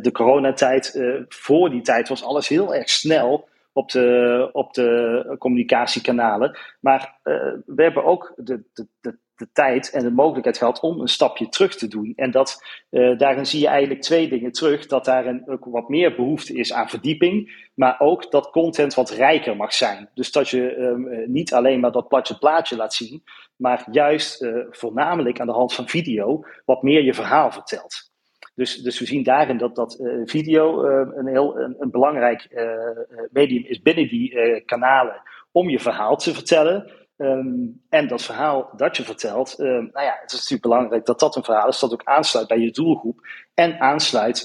de 0.02 0.10
coronatijd, 0.12 1.02
voor 1.28 1.70
die 1.70 1.82
tijd 1.82 2.10
was 2.10 2.24
alles 2.24 2.48
heel 2.48 2.76
erg 2.76 2.90
snel 2.90 3.48
op 3.76 3.92
de, 3.92 4.50
op 4.52 4.74
de 4.74 5.36
communicatiekanalen. 5.40 6.58
Maar 6.80 7.20
uh, 7.24 7.36
we 7.66 7.84
hebben 7.84 8.04
ook 8.04 8.34
de, 8.36 8.64
de, 8.74 8.88
de, 9.02 9.18
de, 9.36 9.48
tijd 9.52 9.90
en 9.90 10.04
de 10.04 10.12
mogelijkheid 10.12 10.58
gehad 10.58 10.80
om 10.80 11.00
een 11.00 11.08
stapje 11.08 11.50
terug 11.50 11.76
te 11.76 11.88
doen. 11.88 12.14
En 12.16 12.32
dat, 12.32 12.64
uh, 12.90 13.18
daarin 13.18 13.46
zie 13.46 13.60
je 13.60 13.68
eigenlijk 13.68 14.02
twee 14.02 14.30
dingen 14.30 14.52
terug. 14.52 14.86
Dat 14.86 15.06
daarin 15.06 15.44
ook 15.46 15.66
wat 15.66 15.90
meer 15.90 16.16
behoefte 16.16 16.54
is 16.54 16.74
aan 16.74 16.90
verdieping. 16.90 17.70
Maar 17.74 18.00
ook 18.00 18.32
dat 18.32 18.50
content 18.50 18.94
wat 18.94 19.10
rijker 19.10 19.56
mag 19.56 19.74
zijn. 19.74 20.10
Dus 20.14 20.32
dat 20.32 20.50
je 20.50 20.78
um, 20.78 21.32
niet 21.32 21.54
alleen 21.54 21.80
maar 21.80 21.92
dat 21.92 22.08
platje 22.08 22.38
plaatje 22.38 22.76
laat 22.76 22.94
zien. 22.94 23.24
Maar 23.56 23.88
juist 23.92 24.48
voornamelijk 24.70 25.40
aan 25.40 25.48
de 25.48 25.54
hand 25.54 25.74
van 25.74 25.88
video 25.88 26.46
wat 26.66 26.84
meer 26.84 27.04
je 27.04 27.14
verhaal 27.14 27.52
vertelt. 27.52 28.14
Dus, 28.56 28.78
dus 28.78 29.00
we 29.00 29.06
zien 29.06 29.24
daarin 29.24 29.58
dat, 29.58 29.76
dat 29.76 29.98
uh, 30.02 30.22
video 30.26 30.86
uh, 30.86 31.08
een 31.16 31.28
heel 31.28 31.60
een, 31.60 31.92
belangrijk 31.92 32.48
uh, 32.50 33.28
medium 33.32 33.64
is 33.66 33.82
binnen 33.82 34.08
die 34.08 34.62
kanalen 34.62 35.22
om 35.52 35.70
je 35.70 35.80
verhaal 35.80 36.16
te 36.16 36.34
vertellen. 36.34 36.92
Um, 37.18 37.82
en 37.90 38.08
dat 38.08 38.22
verhaal 38.22 38.70
dat 38.76 38.98
je 38.98 39.04
vertelt, 39.04 39.60
um, 39.60 39.90
nou 39.94 40.06
ja, 40.06 40.18
het 40.22 40.32
is 40.32 40.38
natuurlijk 40.38 40.62
belangrijk 40.62 41.06
dat 41.06 41.20
dat 41.20 41.36
een 41.36 41.44
verhaal 41.44 41.68
is 41.68 41.80
dat 41.80 41.94
ook 41.94 42.04
aansluit 42.04 42.48
bij 42.48 42.60
je 42.60 42.72
doelgroep 42.72 43.20
en 43.54 43.80
aansluit 43.80 44.44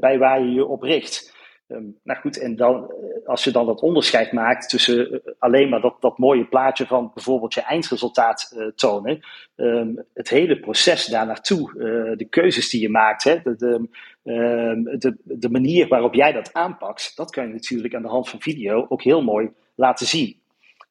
bij 0.00 0.18
waar 0.18 0.40
je 0.40 0.52
je 0.52 0.66
op 0.66 0.82
richt. 0.82 1.38
Um, 1.72 1.98
nou 2.02 2.18
goed, 2.20 2.38
en 2.38 2.56
dan, 2.56 2.90
eh, 2.90 3.28
als 3.28 3.44
je 3.44 3.50
dan 3.50 3.66
dat 3.66 3.80
onderscheid 3.80 4.32
maakt 4.32 4.68
tussen 4.68 5.12
uh, 5.12 5.18
alleen 5.38 5.68
maar 5.68 5.80
dat, 5.80 5.96
dat 6.00 6.18
mooie 6.18 6.44
plaatje 6.44 6.86
van 6.86 7.10
bijvoorbeeld 7.14 7.54
je 7.54 7.60
eindresultaat 7.60 8.52
uh, 8.56 8.66
tonen, 8.66 9.20
um, 9.56 10.04
het 10.14 10.28
hele 10.28 10.60
proces 10.60 11.06
daar 11.06 11.26
naartoe, 11.26 11.72
de 12.16 12.26
keuzes 12.30 12.70
die 12.70 12.80
je 12.80 12.88
maakt, 12.88 13.24
hè, 13.24 13.40
de, 13.42 13.56
de, 13.56 13.88
um, 14.32 14.84
de, 14.98 15.16
de 15.22 15.50
manier 15.50 15.88
waarop 15.88 16.14
jij 16.14 16.32
dat 16.32 16.52
aanpakt, 16.52 17.16
dat 17.16 17.30
kan 17.30 17.46
je 17.46 17.52
natuurlijk 17.52 17.94
aan 17.94 18.02
de 18.02 18.08
hand 18.08 18.28
van 18.28 18.40
video 18.40 18.86
ook 18.88 19.02
heel 19.02 19.22
mooi 19.22 19.50
laten 19.74 20.06
zien. 20.06 20.38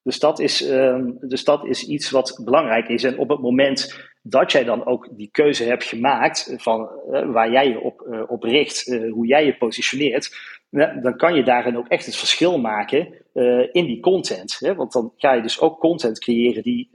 Dus 0.03 0.19
dat 0.19 0.39
is, 0.39 0.57
dus 1.21 1.44
dat 1.44 1.65
is 1.65 1.87
iets 1.87 2.09
wat 2.09 2.42
belangrijk 2.44 2.87
is. 2.87 3.03
En 3.03 3.18
op 3.18 3.29
het 3.29 3.39
moment 3.39 4.08
dat 4.22 4.51
jij 4.51 4.64
dan 4.64 4.86
ook 4.86 5.08
die 5.12 5.29
keuze 5.32 5.64
hebt 5.64 5.84
gemaakt 5.84 6.53
van 6.58 6.90
waar 7.08 7.51
jij 7.51 7.68
je 7.68 7.79
op, 7.79 8.25
op 8.27 8.44
richt, 8.44 8.86
hoe 9.10 9.27
jij 9.27 9.46
je 9.46 9.58
positioneert, 9.58 10.38
dan 11.01 11.18
kan 11.18 11.36
je 11.36 11.44
daarin 11.44 11.77
ook 11.77 11.88
echt 11.88 12.05
het 12.05 12.16
verschil 12.16 12.60
maken 12.60 13.14
in 13.72 13.86
die 13.86 14.00
content. 14.00 14.60
Hè? 14.60 14.75
Want 14.75 14.92
dan 14.92 15.14
ga 15.18 15.34
je 15.34 15.42
dus 15.42 15.60
ook 15.60 15.79
content 15.79 16.20
creëren 16.20 16.64
die 16.64 16.90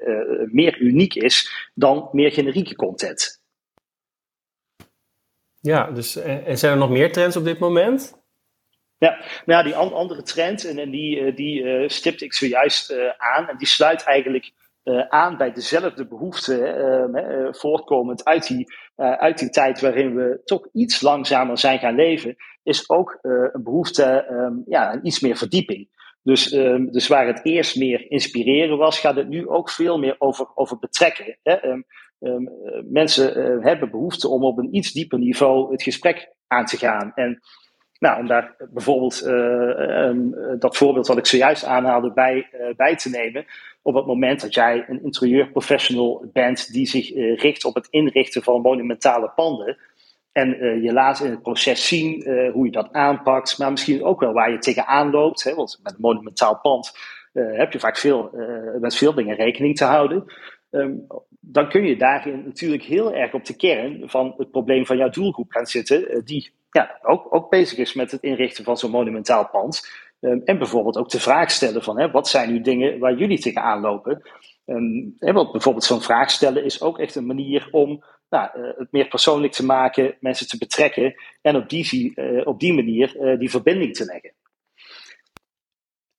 meer 0.50 0.78
uniek 0.78 1.14
is 1.14 1.70
dan 1.74 2.08
meer 2.12 2.32
generieke 2.32 2.76
content. 2.76 3.42
Ja, 5.60 5.90
dus 5.90 6.16
en 6.16 6.58
zijn 6.58 6.72
er 6.72 6.78
nog 6.78 6.90
meer 6.90 7.12
trends 7.12 7.36
op 7.36 7.44
dit 7.44 7.58
moment? 7.58 8.22
Ja, 8.98 9.18
nou 9.46 9.58
ja, 9.58 9.62
die 9.62 9.74
andere 9.74 10.22
trend, 10.22 10.64
en, 10.64 10.78
en 10.78 10.90
die, 10.90 11.34
die 11.34 11.62
uh, 11.62 11.88
stipte 11.88 12.24
ik 12.24 12.34
zojuist 12.34 12.94
aan, 13.16 13.48
en 13.48 13.56
die 13.56 13.66
sluit 13.66 14.02
eigenlijk 14.02 14.52
aan 15.08 15.36
bij 15.36 15.52
dezelfde 15.52 16.06
behoefte, 16.06 17.48
voortkomend 17.52 18.24
uit 18.24 18.46
die, 18.46 18.74
uit 18.96 19.38
die 19.38 19.50
tijd 19.50 19.80
waarin 19.80 20.14
we 20.14 20.40
toch 20.44 20.68
iets 20.72 21.00
langzamer 21.00 21.58
zijn 21.58 21.78
gaan 21.78 21.94
leven 21.94 22.36
is 22.64 22.90
ook 22.90 23.18
een 23.22 23.62
behoefte 23.62 24.26
um, 24.30 24.62
ja, 24.66 25.02
iets 25.02 25.20
meer 25.20 25.36
verdieping. 25.36 25.88
Dus, 26.22 26.52
um, 26.52 26.92
dus 26.92 27.06
waar 27.06 27.26
het 27.26 27.44
eerst 27.44 27.76
meer 27.76 28.10
inspireren 28.10 28.78
was, 28.78 28.98
gaat 28.98 29.16
het 29.16 29.28
nu 29.28 29.48
ook 29.48 29.70
veel 29.70 29.98
meer 29.98 30.16
over, 30.18 30.46
over 30.54 30.78
betrekken. 30.78 31.38
Hè? 31.42 31.56
Mensen 32.84 33.62
hebben 33.62 33.90
behoefte 33.90 34.28
om 34.28 34.44
op 34.44 34.58
een 34.58 34.76
iets 34.76 34.92
dieper 34.92 35.18
niveau 35.18 35.72
het 35.72 35.82
gesprek 35.82 36.32
aan 36.46 36.64
te 36.64 36.76
gaan. 36.76 37.12
En 37.14 37.40
nou, 37.98 38.20
om 38.20 38.26
daar 38.26 38.54
bijvoorbeeld 38.70 39.22
dat 40.60 40.76
voorbeeld 40.76 41.06
wat 41.06 41.18
ik 41.18 41.26
zojuist 41.26 41.64
aanhaalde 41.64 42.12
bij, 42.12 42.48
bij 42.76 42.96
te 42.96 43.10
nemen. 43.10 43.46
Op 43.86 43.94
het 43.94 44.06
moment 44.06 44.40
dat 44.40 44.54
jij 44.54 44.84
een 44.88 45.02
interieurprofessional 45.02 46.30
bent 46.32 46.72
die 46.72 46.86
zich 46.86 47.14
richt 47.40 47.64
op 47.64 47.74
het 47.74 47.86
inrichten 47.90 48.42
van 48.42 48.60
monumentale 48.60 49.30
panden 49.34 49.76
en 50.32 50.64
uh, 50.64 50.82
je 50.82 50.92
laat 50.92 51.20
in 51.20 51.30
het 51.30 51.42
proces 51.42 51.88
zien 51.88 52.28
uh, 52.28 52.52
hoe 52.52 52.64
je 52.64 52.70
dat 52.70 52.92
aanpakt, 52.92 53.58
maar 53.58 53.70
misschien 53.70 54.04
ook 54.04 54.20
wel 54.20 54.32
waar 54.32 54.50
je 54.50 54.58
tegenaan 54.58 55.10
loopt. 55.10 55.44
Hè, 55.44 55.54
want 55.54 55.80
met 55.82 55.92
een 55.92 56.00
monumentaal 56.00 56.58
pand 56.58 56.92
heb 57.32 57.72
je 57.72 57.80
vaak 57.80 57.96
veel, 57.96 58.30
met 58.80 58.96
veel 58.96 59.14
dingen 59.14 59.36
rekening 59.36 59.76
te 59.76 59.84
houden. 59.84 60.24
Um, 60.70 61.06
dan 61.40 61.68
kun 61.68 61.84
je 61.86 61.96
daarin 61.96 62.42
natuurlijk 62.44 62.82
heel 62.82 63.14
erg 63.14 63.34
op 63.34 63.44
de 63.44 63.56
kern 63.56 64.02
van 64.08 64.34
het 64.36 64.50
probleem 64.50 64.86
van 64.86 64.96
jouw 64.96 65.08
doelgroep 65.08 65.50
gaan 65.50 65.66
zitten, 65.66 66.24
die 66.24 66.50
ja, 66.70 66.98
ook, 67.02 67.34
ook 67.34 67.50
bezig 67.50 67.78
is 67.78 67.94
met 67.94 68.10
het 68.10 68.22
inrichten 68.22 68.64
van 68.64 68.76
zo'n 68.76 68.90
monumentaal 68.90 69.48
pand. 69.48 69.88
Um, 70.24 70.42
en 70.44 70.58
bijvoorbeeld 70.58 70.96
ook 70.96 71.08
de 71.08 71.20
vraag 71.20 71.50
stellen 71.50 71.82
van 71.82 71.98
hè, 71.98 72.10
wat 72.10 72.28
zijn 72.28 72.52
nu 72.52 72.60
dingen 72.60 72.98
waar 72.98 73.14
jullie 73.14 73.38
tegenaan 73.38 73.80
lopen. 73.80 74.22
Um, 74.64 75.14
hè, 75.18 75.32
want 75.32 75.52
bijvoorbeeld 75.52 75.84
zo'n 75.84 76.02
vraag 76.02 76.30
stellen 76.30 76.64
is 76.64 76.80
ook 76.80 76.98
echt 76.98 77.14
een 77.14 77.26
manier 77.26 77.68
om 77.70 78.04
nou, 78.28 78.50
uh, 78.58 78.78
het 78.78 78.92
meer 78.92 79.08
persoonlijk 79.08 79.52
te 79.52 79.64
maken, 79.64 80.16
mensen 80.20 80.48
te 80.48 80.58
betrekken 80.58 81.14
en 81.42 81.56
op 81.56 81.68
die, 81.68 82.12
uh, 82.14 82.46
op 82.46 82.60
die 82.60 82.74
manier 82.74 83.16
uh, 83.16 83.38
die 83.38 83.50
verbinding 83.50 83.94
te 83.94 84.04
leggen. 84.04 84.32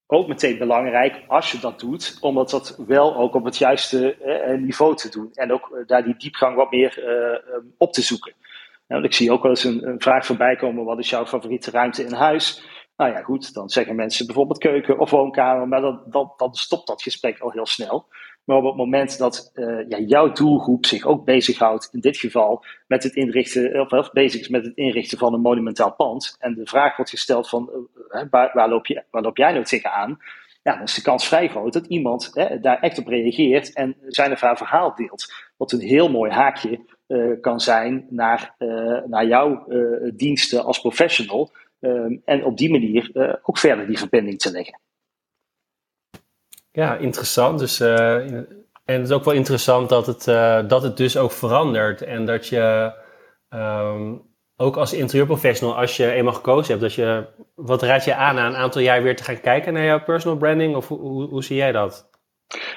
Ook 0.08 0.28
meteen 0.28 0.58
belangrijk 0.58 1.24
als 1.28 1.52
je 1.52 1.60
dat 1.60 1.80
doet, 1.80 2.18
om 2.22 2.36
dat 2.36 2.84
wel 2.88 3.16
ook 3.16 3.36
op 3.36 3.44
het 3.44 3.58
juiste 3.58 4.16
niveau 4.60 4.96
te 4.96 5.10
doen 5.10 5.30
en 5.34 5.52
ook 5.52 5.84
daar 5.88 6.04
die 6.04 6.18
diepgang 6.18 6.56
wat 6.56 6.72
meer 6.72 7.04
op 7.78 7.94
te 7.94 8.02
zoeken. 8.02 8.34
Nou, 8.88 9.04
ik 9.04 9.14
zie 9.14 9.32
ook 9.32 9.42
wel 9.42 9.52
eens 9.52 9.64
een, 9.64 9.88
een, 9.88 10.02
vraag 10.02 10.26
voorbij 10.26 10.56
komen: 10.56 10.86
wat 10.86 11.00
is 11.00 11.10
jouw 11.10 11.26
favoriete 11.26 11.72
ruimte 11.72 12.04
in 12.04 12.14
huis? 12.14 12.64
Nou 12.98 13.12
ja, 13.12 13.22
goed, 13.22 13.54
dan 13.54 13.70
zeggen 13.70 13.96
mensen 13.96 14.26
bijvoorbeeld 14.26 14.60
keuken 14.60 15.00
of 15.00 15.10
woonkamer, 15.10 15.68
maar 15.68 15.82
dan, 15.82 16.02
dan, 16.38 16.54
stopt 16.56 16.88
dat 16.88 17.02
gesprek 17.02 17.40
al 17.40 17.52
heel 17.52 17.66
snel. 17.66 18.08
Maar 18.44 18.58
op 18.58 18.64
het 18.64 18.76
moment 18.76 19.18
dat 19.18 19.52
uh, 19.54 19.90
ja, 19.90 19.98
jouw 19.98 20.32
doelgroep 20.32 20.86
zich 20.86 21.06
ook 21.06 21.26
bezighoudt, 21.26 21.90
in 21.92 22.00
dit 22.00 22.18
geval 22.18 22.64
met 22.88 23.04
het 23.04 23.16
inrichten, 23.16 23.92
of, 23.92 24.12
bezig 24.12 24.42
is 24.42 24.48
met 24.48 24.66
het 24.66 24.76
inrichten 24.76 25.18
van 25.18 25.34
een 25.34 25.42
monumentaal 25.42 25.94
pand, 25.94 26.36
en 26.40 26.54
de 26.54 26.66
vraag 26.66 26.96
wordt 26.96 27.12
gesteld 27.12 27.50
van 27.50 27.70
uh, 28.12 28.22
waar, 28.30 28.52
waar, 28.54 28.70
loop 28.70 28.86
je, 28.86 29.04
waar 29.10 29.22
loop 29.22 29.38
jij 29.38 29.52
nou 29.52 29.64
tegenaan? 29.64 30.18
Ja, 30.64 30.74
dan 30.74 30.84
is 30.84 30.94
de 30.94 31.02
kans 31.02 31.28
vrij 31.28 31.48
groot 31.50 31.74
dat 31.74 31.86
iemand 31.86 32.34
daar 32.62 32.80
echt 32.80 32.98
op 32.98 33.08
reageert 33.08 33.74
en 33.74 33.96
zijn 34.08 34.32
of 34.32 34.42
haar 34.42 34.58
verhaal 34.58 34.96
deelt. 34.96 35.34
Wat 35.58 35.72
een 35.72 35.80
heel 35.80 36.10
mooi 36.10 36.32
haakje 36.32 36.80
kan 37.42 37.60
zijn 37.60 38.06
naar, 38.10 38.56
naar 39.08 39.26
jouw 39.26 39.68
diensten 40.16 40.64
als 40.64 40.80
professional. 40.80 41.52
En 42.26 42.44
op 42.44 42.58
die 42.58 42.72
manier 42.72 43.38
ook 43.44 43.58
verder 43.58 43.88
die 43.88 43.98
verbinding 43.98 44.40
te 44.40 44.52
leggen. 44.52 44.80
Ja, 46.72 46.96
interessant. 46.96 47.60
Dus, 47.60 47.82
uh, 47.82 48.16
en 48.86 49.00
het 49.00 49.04
is 49.04 49.12
ook 49.12 49.24
wel 49.24 49.34
interessant 49.34 49.90
dat 49.90 50.08
het, 50.08 50.28
uh, 50.28 50.68
dat 50.68 50.84
het 50.84 50.98
dus 50.98 51.18
ook 51.18 51.32
verandert. 51.32 52.02
En 52.02 52.26
dat 52.26 52.48
je, 52.48 52.94
um, 53.50 54.22
ook 54.56 54.78
als 54.78 54.94
interieurprofessional, 54.94 55.76
als 55.78 55.98
je 55.98 56.12
eenmaal 56.12 56.34
gekozen 56.34 56.68
hebt, 56.68 56.82
dat 56.82 56.94
je, 56.94 57.28
wat 57.56 57.82
raad 57.82 58.06
je 58.06 58.16
aan 58.16 58.36
na 58.36 58.48
een 58.48 58.56
aantal 58.56 58.82
jaar 58.82 59.04
weer 59.04 59.16
te 59.16 59.24
gaan 59.24 59.40
kijken 59.40 59.74
naar 59.74 59.84
jouw 59.84 60.04
personal 60.04 60.38
branding? 60.38 60.76
Of 60.76 60.88
hoe, 60.88 61.30
hoe, 61.30 61.44
zie 61.44 61.56
jij 61.56 61.72
dat? 61.72 62.10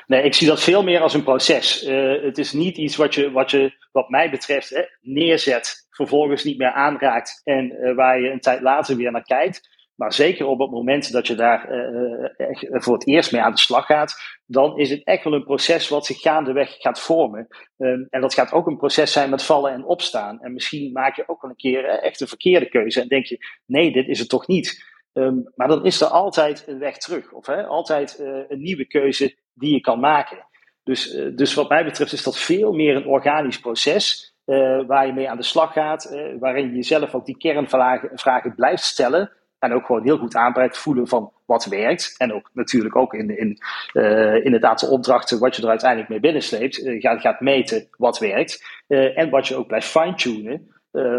Nee, 0.09 0.23
ik 0.23 0.35
zie 0.35 0.47
dat 0.47 0.63
veel 0.63 0.83
meer 0.83 1.01
als 1.01 1.15
een 1.15 1.23
proces. 1.23 1.87
Uh, 1.87 2.23
het 2.23 2.39
is 2.39 2.53
niet 2.53 2.77
iets 2.77 2.97
wat 2.97 3.15
je, 3.15 3.31
wat, 3.31 3.51
je, 3.51 3.73
wat 3.93 4.09
mij 4.09 4.31
betreft, 4.31 4.71
hè, 4.71 4.83
neerzet, 5.01 5.87
vervolgens 5.91 6.45
niet 6.45 6.59
meer 6.59 6.73
aanraakt 6.73 7.41
en 7.45 7.73
uh, 7.73 7.95
waar 7.95 8.21
je 8.21 8.31
een 8.31 8.41
tijd 8.41 8.61
later 8.61 8.97
weer 8.97 9.13
naar 9.13 9.23
kijkt. 9.23 9.77
Maar 9.95 10.13
zeker 10.13 10.47
op 10.47 10.59
het 10.59 10.71
moment 10.71 11.13
dat 11.13 11.27
je 11.27 11.35
daar 11.35 11.73
uh, 11.73 12.29
voor 12.71 12.95
het 12.95 13.07
eerst 13.07 13.33
mee 13.33 13.41
aan 13.41 13.53
de 13.53 13.59
slag 13.59 13.87
gaat, 13.87 14.15
dan 14.47 14.79
is 14.79 14.91
het 14.91 15.05
echt 15.05 15.25
wel 15.25 15.33
een 15.33 15.45
proces 15.45 15.89
wat 15.89 16.07
zich 16.07 16.21
gaandeweg 16.21 16.77
gaat 16.79 17.01
vormen. 17.01 17.47
Um, 17.77 18.07
en 18.11 18.21
dat 18.21 18.35
gaat 18.35 18.53
ook 18.53 18.67
een 18.67 18.77
proces 18.77 19.13
zijn 19.13 19.31
met 19.31 19.43
vallen 19.43 19.73
en 19.73 19.85
opstaan. 19.85 20.41
En 20.41 20.53
misschien 20.53 20.93
maak 20.93 21.17
je 21.17 21.29
ook 21.29 21.43
wel 21.43 21.51
een 21.51 21.57
keer 21.57 21.85
echt 21.85 22.21
een 22.21 22.29
verkeerde 22.29 22.69
keuze 22.69 23.01
en 23.01 23.09
denk 23.09 23.27
je, 23.27 23.39
nee, 23.67 23.93
dit 23.93 24.09
is 24.09 24.19
het 24.19 24.29
toch 24.29 24.47
niet. 24.47 24.85
Um, 25.13 25.53
maar 25.55 25.69
dan 25.69 25.85
is 25.85 26.01
er 26.01 26.09
altijd 26.09 26.65
een 26.67 26.79
weg 26.79 26.99
terug, 26.99 27.33
of 27.33 27.47
hè, 27.47 27.67
altijd 27.67 28.19
een 28.49 28.61
nieuwe 28.61 28.87
keuze 28.87 29.37
die 29.59 29.73
je 29.73 29.81
kan 29.81 30.01
maken. 30.01 30.47
Dus, 30.83 31.15
uh, 31.15 31.37
dus 31.37 31.55
wat 31.55 31.69
mij 31.69 31.85
betreft 31.85 32.13
is 32.13 32.23
dat 32.23 32.39
veel 32.39 32.73
meer 32.73 32.97
een 32.97 33.07
organisch 33.07 33.61
proces. 33.61 34.37
Uh, 34.47 34.87
waar 34.87 35.07
je 35.07 35.13
mee 35.13 35.31
aan 35.31 35.37
de 35.37 35.43
slag 35.43 35.73
gaat, 35.73 36.17
waarin 36.41 36.67
je 36.69 36.75
jezelf 36.75 37.15
ook 37.15 37.27
die 37.27 37.37
kernvragen 37.37 38.11
vragen 38.15 38.55
blijft 38.55 38.83
stellen. 38.83 39.33
En 39.59 39.73
ook 39.73 39.87
gewoon 39.87 40.03
heel 40.03 40.19
goed 40.19 40.35
aan 40.35 40.53
blijft 40.53 40.79
voelen 40.79 41.09
van 41.09 41.33
wat 41.47 41.65
werkt. 41.65 42.15
En 42.19 42.33
ook 42.33 42.51
natuurlijk 42.53 42.97
ook 42.97 43.15
in, 43.15 43.39
in, 43.39 43.59
uh, 43.93 44.45
in 44.45 44.89
opdrachten 44.89 45.39
wat 45.39 45.57
je 45.57 45.63
er 45.63 45.69
uiteindelijk 45.69 46.11
mee 46.11 46.21
binnensleept. 46.21 46.83
Gaat, 46.85 47.21
gaat 47.21 47.41
meten 47.41 47.89
wat 47.97 48.19
werkt. 48.19 48.65
En 48.89 49.31
wat 49.31 49.47
je 49.47 49.57
ook 49.57 49.67
blijft 49.67 49.87
fine-tunen. 49.87 50.71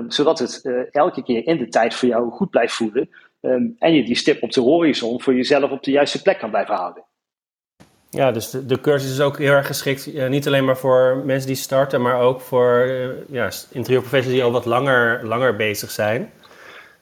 zodat 0.08 0.39
het 0.39 0.69
elke 0.91 1.23
keer 1.23 1.47
in 1.47 1.58
de 1.58 1.67
tijd 1.67 1.93
voor 1.93 2.10
jou 2.10 2.32
goed 2.32 2.49
blijft 2.49 2.73
voelen. 2.73 3.10
Um, 3.41 3.75
en 3.78 3.93
je 3.93 4.04
die 4.04 4.15
stip 4.15 4.43
op 4.43 4.52
de 4.52 4.62
horizon 4.62 5.21
voor 5.21 5.36
jezelf 5.36 5.71
op 5.71 5.84
de 5.84 5.91
juiste 5.91 6.21
plek 6.21 6.39
kan 6.39 6.49
blijven 6.49 6.75
houden. 6.75 7.04
Ja, 8.10 8.32
dus 8.32 8.50
de, 8.50 8.82
cursus 8.82 9.12
is 9.12 9.22
ook 9.22 9.38
heel 9.38 9.52
erg 9.52 9.67
geschikt, 9.67 10.30
niet 10.30 10.48
alleen 10.48 10.65
maar 10.65 10.78
voor 10.78 11.22
mensen 11.26 11.48
die 11.48 11.56
starten, 11.56 12.02
maar 12.02 12.19
ook 12.19 12.41
voor 12.41 12.91
ja, 13.28 13.50
interieurprofessionals 13.72 14.34
die 14.34 14.43
al 14.43 14.52
wat 14.52 14.65
langer, 14.65 15.26
langer 15.26 15.56
bezig 15.56 15.91
zijn. 15.91 16.32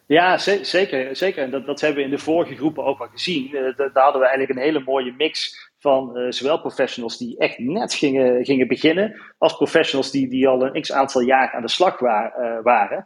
Ja, 0.08 0.38
zeker. 0.38 1.16
zeker. 1.16 1.44
En 1.44 1.52
dat, 1.52 1.66
dat 1.66 1.82
hebben 1.82 2.00
we 2.00 2.06
in 2.10 2.16
de 2.16 2.24
vorige 2.24 2.56
groepen 2.56 2.84
ook 2.84 3.00
al 3.00 3.08
gezien. 3.08 3.50
Uh, 3.54 3.78
daar 3.78 3.90
hadden 3.94 4.22
we 4.22 4.28
eigenlijk 4.28 4.50
een 4.50 4.66
hele 4.66 4.84
mooie 4.86 5.14
mix 5.18 5.56
van 5.80 6.18
uh, 6.18 6.32
zowel 6.32 6.60
professionals 6.60 7.18
die 7.18 7.38
echt 7.38 7.58
net 7.58 7.94
gingen, 7.94 8.46
gingen 8.46 8.68
beginnen, 8.68 9.22
als 9.38 9.56
professionals 9.56 10.12
die, 10.12 10.30
die 10.30 10.48
al 10.48 10.66
een 10.66 10.82
x 10.82 10.92
aantal 10.92 11.22
jaar 11.22 11.52
aan 11.52 11.62
de 11.62 11.70
slag 11.70 12.00
wa 12.00 12.34
uh, 12.40 12.64
waren 12.64 13.06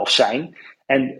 of 0.00 0.10
zijn. 0.10 0.56
En 0.86 1.14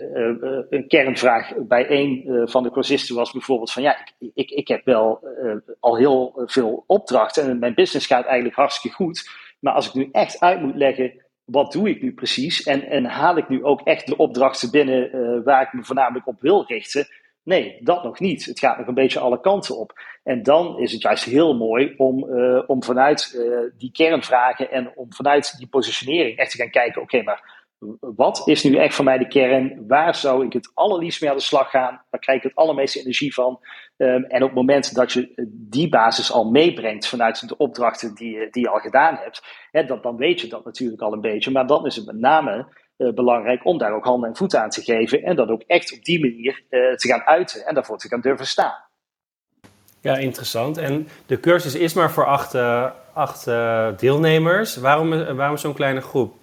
een 0.71 0.89
kernvraag 0.89 1.53
bij 1.57 1.91
een 1.91 2.43
van 2.49 2.63
de 2.63 2.71
cursisten 2.71 3.17
was 3.17 3.33
bijvoorbeeld 3.33 3.73
van 3.73 3.83
ja, 3.83 3.99
ik, 4.19 4.31
ik, 4.35 4.51
ik 4.51 4.69
heb 4.69 4.85
wel 4.85 5.29
al 5.81 5.97
heel 5.97 6.43
veel 6.47 6.85
opdrachten 6.87 7.45
en 7.45 7.59
mijn 7.59 7.75
business 7.75 8.07
gaat 8.07 8.25
eigenlijk 8.25 8.57
hartstikke 8.57 8.97
goed. 8.97 9.31
Maar 9.61 9.73
als 9.73 9.87
ik 9.87 9.95
nu 9.95 10.09
echt 10.13 10.41
uit 10.41 10.61
moet 10.61 10.77
leggen 10.77 11.25
wat 11.47 11.73
doe 11.73 11.89
ik 11.89 12.03
nu 12.03 12.15
precies? 12.15 12.63
En, 12.63 12.89
en 12.89 13.05
haal 13.05 13.37
ik 13.37 13.49
nu 13.49 13.65
ook 13.65 13.81
echt 13.81 14.07
de 14.07 14.17
opdrachten 14.17 14.71
binnen 14.71 15.45
waar 15.45 15.63
ik 15.63 15.73
me 15.73 15.85
voornamelijk 15.85 16.27
op 16.27 16.41
wil 16.41 16.65
richten? 16.67 17.09
Nee, 17.43 17.79
dat 17.81 18.03
nog 18.03 18.21
niet. 18.21 18.45
Het 18.45 18.59
gaat 18.59 18.79
nog 18.79 18.87
een 18.87 18.95
beetje 18.95 19.19
alle 19.19 19.41
kanten 19.41 19.79
op. 19.79 19.93
En 20.23 20.43
dan 20.43 20.79
is 20.79 20.93
het 20.93 21.03
juist 21.03 21.25
heel 21.25 21.55
mooi 21.55 21.95
om, 21.97 22.25
om 22.67 22.83
vanuit 22.83 23.41
die 23.79 23.93
kernvragen 23.93 24.71
en 24.71 24.93
om 24.95 25.13
vanuit 25.13 25.59
die 25.59 25.67
positionering 25.67 26.39
echt 26.39 26.51
te 26.51 26.57
gaan 26.57 26.71
kijken: 26.71 27.03
oké, 27.03 27.23
maar 27.23 27.66
wat 28.01 28.43
is 28.45 28.62
nu 28.62 28.77
echt 28.77 28.95
voor 28.95 29.05
mij 29.05 29.19
de 29.19 29.29
kern? 29.29 29.85
Waar 29.87 30.15
zou 30.15 30.45
ik 30.45 30.53
het 30.53 30.71
allerliefst 30.75 31.21
mee 31.21 31.31
aan 31.31 31.37
de 31.37 31.43
slag 31.43 31.71
gaan? 31.71 32.03
Waar 32.11 32.21
krijg 32.21 32.39
ik 32.39 32.45
het 32.45 32.55
allermeeste 32.55 33.01
energie 33.01 33.35
van? 33.35 33.61
Um, 33.97 34.25
en 34.25 34.43
op 34.43 34.49
het 34.49 34.57
moment 34.57 34.95
dat 34.95 35.12
je 35.12 35.49
die 35.51 35.89
basis 35.89 36.33
al 36.33 36.51
meebrengt 36.51 37.07
vanuit 37.07 37.49
de 37.49 37.57
opdrachten 37.57 38.15
die, 38.15 38.51
die 38.51 38.62
je 38.62 38.69
al 38.71 38.79
gedaan 38.79 39.19
hebt, 39.23 39.43
hè, 39.71 39.85
dat, 39.85 40.03
dan 40.03 40.17
weet 40.17 40.41
je 40.41 40.49
dat 40.49 40.65
natuurlijk 40.65 41.03
al 41.03 41.12
een 41.12 41.21
beetje. 41.21 41.51
Maar 41.51 41.67
dan 41.67 41.87
is 41.87 41.97
het 41.97 42.07
met 42.07 42.19
name 42.19 42.67
uh, 42.99 43.12
belangrijk 43.12 43.65
om 43.65 43.79
daar 43.79 43.95
ook 43.95 44.05
handen 44.05 44.29
en 44.29 44.37
voeten 44.37 44.61
aan 44.61 44.71
te 44.71 44.83
geven 44.83 45.23
en 45.23 45.37
dat 45.37 45.49
ook 45.49 45.62
echt 45.67 45.93
op 45.93 46.05
die 46.05 46.21
manier 46.21 46.62
uh, 46.71 46.95
te 46.95 47.09
gaan 47.09 47.23
uiten 47.23 47.67
en 47.67 47.75
daarvoor 47.75 47.99
te 47.99 48.09
gaan 48.09 48.21
durven 48.21 48.47
staan. 48.47 48.75
Ja, 50.01 50.17
interessant. 50.17 50.79
En 50.79 51.09
de 51.27 51.41
cursus 51.41 51.75
is 51.75 51.95
maar 51.95 52.11
voor 52.11 52.27
acht, 52.27 52.55
uh, 52.55 52.91
acht 53.12 53.45
deelnemers. 54.01 54.77
Waarom, 54.77 55.35
waarom 55.37 55.57
zo'n 55.57 55.75
kleine 55.75 56.01
groep? 56.01 56.35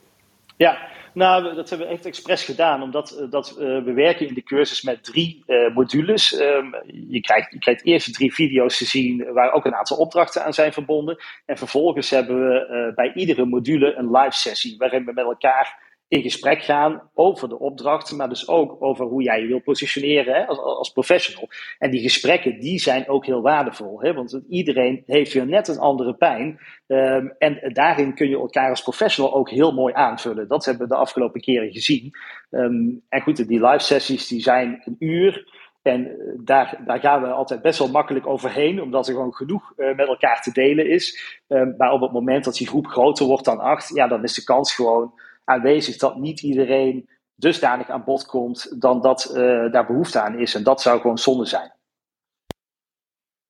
Ja, 0.57 0.77
nou, 1.13 1.55
dat 1.55 1.69
hebben 1.69 1.87
we 1.87 1.93
echt 1.93 2.05
expres 2.05 2.43
gedaan, 2.43 2.81
omdat 2.81 3.11
eh, 3.11 3.29
dat, 3.29 3.55
uh, 3.59 3.83
we 3.83 3.93
werken 3.93 4.27
in 4.27 4.33
de 4.33 4.43
cursus 4.43 4.81
met 4.81 5.03
drie 5.03 5.43
uh, 5.47 5.75
modules. 5.75 6.39
Um, 6.39 6.75
je, 7.07 7.21
krijgt, 7.21 7.51
je 7.51 7.59
krijgt 7.59 7.85
eerst 7.85 8.13
drie 8.13 8.33
video's 8.33 8.77
te 8.77 8.85
zien 8.85 9.33
waar 9.33 9.51
ook 9.51 9.65
een 9.65 9.75
aantal 9.75 9.97
opdrachten 9.97 10.45
aan 10.45 10.53
zijn 10.53 10.73
verbonden. 10.73 11.17
En 11.45 11.57
vervolgens 11.57 12.09
hebben 12.09 12.35
we 12.35 12.91
bij 12.95 13.13
iedere 13.13 13.45
module 13.45 13.95
een 13.95 14.11
live 14.11 14.37
sessie 14.37 14.77
waarin 14.77 15.05
we 15.05 15.13
met 15.13 15.25
elkaar 15.25 15.92
in 16.13 16.21
gesprek 16.21 16.61
gaan 16.61 17.09
over 17.13 17.49
de 17.49 17.59
opdrachten, 17.59 18.17
maar 18.17 18.29
dus 18.29 18.47
ook 18.47 18.75
over 18.79 19.05
hoe 19.05 19.23
jij 19.23 19.41
je 19.41 19.47
wil 19.47 19.61
positioneren 19.61 20.33
hè, 20.33 20.45
als, 20.45 20.59
als, 20.59 20.91
professional. 20.91 21.49
En 21.79 21.91
die 21.91 22.01
gesprekken, 22.01 22.59
die 22.59 22.79
zijn 22.79 23.09
ook 23.09 23.25
heel 23.25 23.41
waardevol, 23.41 24.01
hè, 24.01 24.13
want 24.13 24.41
iedereen 24.49 25.03
heeft 25.05 25.33
weer 25.33 25.47
net 25.47 25.67
een 25.67 25.77
andere 25.77 26.13
pijn. 26.13 26.59
Um, 26.87 27.35
en 27.37 27.59
daarin 27.73 28.15
kun 28.15 28.29
je 28.29 28.35
elkaar 28.35 28.69
als 28.69 28.81
professional 28.81 29.33
ook 29.33 29.49
heel 29.49 29.73
mooi 29.73 29.93
aanvullen. 29.93 30.47
Dat 30.47 30.65
hebben 30.65 30.87
we 30.87 30.93
de 30.93 30.99
afgelopen 30.99 31.41
keren 31.41 31.71
gezien. 31.71 32.11
Um, 32.49 33.01
en 33.09 33.21
goed, 33.21 33.47
die 33.47 33.65
live 33.65 33.83
sessies 33.83 34.27
die 34.27 34.41
zijn 34.41 34.81
een 34.85 34.95
uur. 34.99 35.61
En 35.81 36.07
eh, 36.07 36.15
daar, 36.37 36.79
daar 36.85 36.99
gaan 36.99 37.21
we 37.21 37.27
altijd 37.27 37.61
best 37.61 37.79
wel 37.79 37.91
makkelijk 37.91 38.27
overheen, 38.27 38.81
omdat 38.81 39.07
er 39.07 39.13
gewoon 39.13 39.33
genoeg 39.33 39.73
uh, 39.77 39.95
met 39.95 40.07
elkaar 40.07 40.41
te 40.41 40.51
delen 40.51 40.89
is. 40.89 41.41
Um, 41.47 41.73
maar 41.77 41.91
op 41.91 42.01
het 42.01 42.11
moment 42.11 42.43
dat 42.43 42.55
die 42.55 42.67
groep 42.67 42.87
groter 42.87 43.25
wordt 43.25 43.45
dan 43.45 43.59
acht, 43.59 43.95
ja, 43.95 44.07
dan 44.07 44.23
is 44.23 44.33
de 44.33 44.43
kans 44.43 44.75
gewoon 44.75 45.13
aanwezig 45.43 45.97
dat 45.97 46.17
niet 46.17 46.41
iedereen 46.41 47.09
dusdanig 47.35 47.89
aan 47.89 48.03
bod 48.03 48.25
komt 48.25 48.81
dan 48.81 49.01
dat 49.01 49.31
uh, 49.35 49.71
daar 49.71 49.85
behoefte 49.85 50.19
aan 50.19 50.39
is. 50.39 50.55
En 50.55 50.63
dat 50.63 50.81
zou 50.81 51.01
gewoon 51.01 51.17
zonde 51.17 51.45
zijn. 51.45 51.71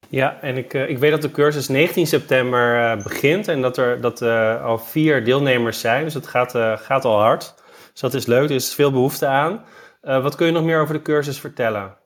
Ja, 0.09 0.41
en 0.41 0.57
ik, 0.57 0.73
uh, 0.73 0.89
ik 0.89 0.97
weet 0.97 1.11
dat 1.11 1.21
de 1.21 1.31
cursus 1.31 1.67
19 1.67 2.07
september 2.07 2.75
uh, 2.75 3.03
begint 3.03 3.47
en 3.47 3.61
dat 3.61 3.77
er 3.77 4.01
dat, 4.01 4.21
al 4.61 4.77
vier 4.77 5.25
deelnemers 5.25 5.79
zijn. 5.79 6.03
Dus 6.03 6.13
het 6.13 6.27
gaat, 6.27 6.51
gaat 6.81 7.05
al 7.05 7.19
hard. 7.19 7.53
Dus 7.91 8.01
dat 8.01 8.13
is 8.13 8.25
leuk, 8.25 8.49
er 8.49 8.55
is 8.55 8.73
veel 8.73 8.91
behoefte 8.91 9.25
aan. 9.27 9.65
wat 10.01 10.35
kun 10.35 10.45
je 10.45 10.51
nog 10.51 10.63
meer 10.63 10.81
over 10.81 10.93
de 10.93 11.01
cursus 11.01 11.39
vertellen? 11.39 11.97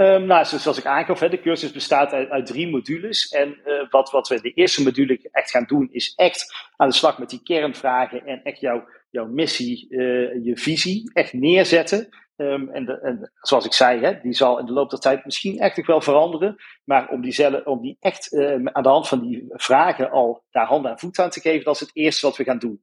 Um, 0.00 0.26
nou, 0.26 0.44
zoals 0.44 0.78
ik 0.78 0.86
aangaf, 0.86 1.18
de 1.18 1.40
cursus 1.40 1.72
bestaat 1.72 2.12
uit, 2.12 2.46
drie 2.46 2.68
modules. 2.68 3.28
En 3.28 3.58
uh, 3.66 3.90
wat, 3.90 4.10
wat 4.10 4.28
we 4.28 4.34
in 4.34 4.42
de 4.42 4.52
eerste 4.52 4.82
module 4.82 5.28
echt 5.32 5.50
gaan 5.50 5.64
doen, 5.66 5.88
is 5.92 6.12
echt 6.16 6.54
aan 6.76 6.88
de 6.88 6.94
slag 6.94 7.18
met 7.18 7.30
die 7.30 7.42
kernvragen 7.42 8.26
en 8.26 8.42
echt 8.42 8.60
jouw, 8.60 8.88
jouw 9.10 9.26
missie, 9.26 9.86
uh, 9.90 10.44
je 10.44 10.56
visie, 10.56 11.10
echt 11.12 11.32
neerzetten. 11.32 12.08
Um, 12.36 12.70
en, 12.70 13.02
en, 13.02 13.32
zoals 13.40 13.64
ik 13.64 13.72
zei, 13.72 14.00
hè, 14.00 14.20
die 14.22 14.32
zal 14.32 14.58
in 14.58 14.66
de 14.66 14.72
loop 14.72 14.90
der 14.90 14.98
tijd 14.98 15.24
misschien 15.24 15.58
echt 15.58 15.76
nog 15.76 15.86
wel 15.86 16.00
veranderen. 16.00 16.56
Maar 16.84 17.08
om 17.08 17.20
die, 17.20 17.32
zelf, 17.32 17.64
om 17.64 17.80
die 17.82 17.96
echt 18.00 18.32
uh, 18.32 18.52
aan 18.64 18.82
de 18.82 18.88
hand 18.88 19.08
van 19.08 19.20
die 19.20 19.44
vragen 19.48 20.10
al 20.10 20.44
daar 20.50 20.66
hand 20.66 20.86
en 20.86 20.98
voet 20.98 21.18
aan 21.18 21.30
te 21.30 21.40
geven, 21.40 21.64
dat 21.64 21.74
is 21.74 21.80
het 21.80 21.90
eerste 21.92 22.26
wat 22.26 22.36
we 22.36 22.44
gaan 22.44 22.58
doen. 22.58 22.80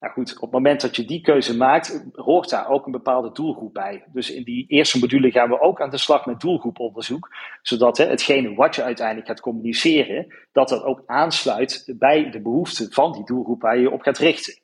Nou 0.00 0.12
goed, 0.12 0.34
op 0.34 0.40
het 0.40 0.50
moment 0.50 0.80
dat 0.80 0.96
je 0.96 1.04
die 1.04 1.20
keuze 1.20 1.56
maakt, 1.56 2.08
hoort 2.12 2.50
daar 2.50 2.68
ook 2.68 2.86
een 2.86 2.92
bepaalde 2.92 3.32
doelgroep 3.32 3.72
bij. 3.72 4.04
Dus 4.12 4.30
in 4.30 4.42
die 4.42 4.66
eerste 4.68 4.98
module 4.98 5.30
gaan 5.30 5.48
we 5.48 5.60
ook 5.60 5.80
aan 5.80 5.90
de 5.90 5.98
slag 5.98 6.26
met 6.26 6.40
doelgroeponderzoek, 6.40 7.28
zodat 7.62 7.96
hè, 7.96 8.06
hetgene 8.06 8.54
wat 8.54 8.74
je 8.74 8.82
uiteindelijk 8.82 9.26
gaat 9.26 9.40
communiceren, 9.40 10.34
dat 10.52 10.68
dat 10.68 10.82
ook 10.82 11.02
aansluit 11.06 11.94
bij 11.98 12.30
de 12.30 12.40
behoeften 12.40 12.92
van 12.92 13.12
die 13.12 13.24
doelgroep 13.24 13.62
waar 13.62 13.76
je 13.76 13.82
je 13.82 13.90
op 13.90 14.00
gaat 14.00 14.18
richten. 14.18 14.60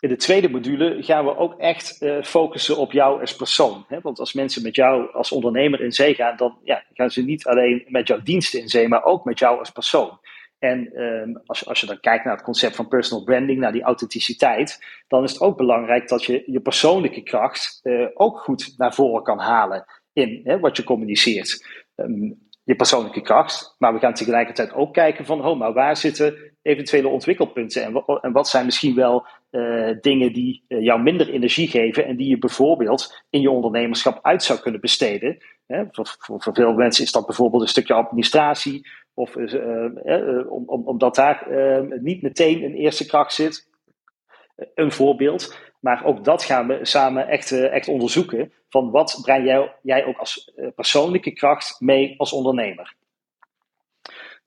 In 0.00 0.08
de 0.08 0.16
tweede 0.16 0.48
module 0.48 1.02
gaan 1.02 1.24
we 1.24 1.36
ook 1.36 1.58
echt 1.58 2.02
uh, 2.02 2.22
focussen 2.22 2.76
op 2.76 2.92
jou 2.92 3.20
als 3.20 3.36
persoon. 3.36 3.84
Hè? 3.88 4.00
Want 4.00 4.18
als 4.18 4.32
mensen 4.32 4.62
met 4.62 4.74
jou 4.74 5.12
als 5.12 5.32
ondernemer 5.32 5.80
in 5.80 5.92
zee 5.92 6.14
gaan, 6.14 6.36
dan 6.36 6.58
ja, 6.62 6.84
gaan 6.92 7.10
ze 7.10 7.24
niet 7.24 7.46
alleen 7.46 7.84
met 7.88 8.08
jouw 8.08 8.22
diensten 8.22 8.60
in 8.60 8.68
zee, 8.68 8.88
maar 8.88 9.04
ook 9.04 9.24
met 9.24 9.38
jou 9.38 9.58
als 9.58 9.70
persoon. 9.70 10.18
En 10.58 11.02
um, 11.02 11.40
als, 11.46 11.66
als 11.66 11.80
je 11.80 11.86
dan 11.86 12.00
kijkt 12.00 12.24
naar 12.24 12.34
het 12.34 12.44
concept 12.44 12.76
van 12.76 12.88
personal 12.88 13.24
branding, 13.24 13.60
naar 13.60 13.72
die 13.72 13.82
authenticiteit, 13.82 14.84
dan 15.08 15.22
is 15.22 15.32
het 15.32 15.40
ook 15.40 15.56
belangrijk 15.56 16.08
dat 16.08 16.24
je 16.24 16.42
je 16.46 16.60
persoonlijke 16.60 17.22
kracht 17.22 17.80
uh, 17.82 18.06
ook 18.14 18.38
goed 18.38 18.74
naar 18.76 18.94
voren 18.94 19.22
kan 19.22 19.38
halen 19.38 19.84
in 20.12 20.40
hè, 20.44 20.58
wat 20.58 20.76
je 20.76 20.84
communiceert. 20.84 21.66
Um, 21.94 22.46
je 22.68 22.76
persoonlijke 22.76 23.20
kracht, 23.20 23.74
maar 23.78 23.92
we 23.92 23.98
gaan 23.98 24.14
tegelijkertijd 24.14 24.72
ook 24.72 24.94
kijken 24.94 25.24
van, 25.24 25.44
oh, 25.46 25.58
maar 25.58 25.72
waar 25.72 25.96
zitten 25.96 26.36
eventuele 26.62 27.08
ontwikkelpunten 27.08 27.82
en, 28.20 28.32
wat 28.32 28.48
zijn 28.48 28.64
misschien 28.64 28.94
wel 28.94 29.26
uh, 29.50 29.90
dingen 30.00 30.32
die 30.32 30.64
uh, 30.68 30.82
jou 30.82 31.02
minder 31.02 31.28
energie 31.28 31.68
geven 31.68 32.06
en 32.06 32.16
die 32.16 32.28
je 32.28 32.38
bijvoorbeeld 32.38 33.24
in 33.30 33.40
je 33.40 33.50
ondernemerschap 33.50 34.18
uit 34.22 34.42
zou 34.42 34.60
kunnen 34.60 34.80
besteden. 34.80 35.38
Hè, 35.66 35.84
voor, 35.90 36.16
voor 36.18 36.54
veel 36.54 36.72
mensen 36.72 37.04
is 37.04 37.12
dat 37.12 37.26
bijvoorbeeld 37.26 37.62
een 37.62 37.68
stukje 37.68 37.94
administratie 37.94 38.88
of 39.18 39.36
uh, 39.36 39.52
uh, 40.04 40.50
omdat 40.86 41.14
daar 41.14 41.46
niet 42.00 42.22
meteen 42.22 42.64
een 42.64 42.74
eerste 42.74 43.06
kracht 43.06 43.32
zit. 43.32 43.68
een 44.74 44.92
voorbeeld. 44.92 45.56
Maar 45.80 46.04
ook 46.04 46.24
dat 46.24 46.42
gaan 46.42 46.66
we 46.66 46.78
samen 46.82 47.28
echt, 47.28 47.52
echt 47.52 47.88
onderzoeken. 47.88 48.52
Van 48.68 48.90
wat 48.90 49.18
breng 49.22 49.44
jij, 49.46 49.74
jij 49.82 50.04
ook 50.04 50.18
als 50.18 50.52
persoonlijke 50.74 51.32
kracht 51.32 51.80
mee 51.80 52.14
als 52.18 52.32
ondernemer? 52.32 52.96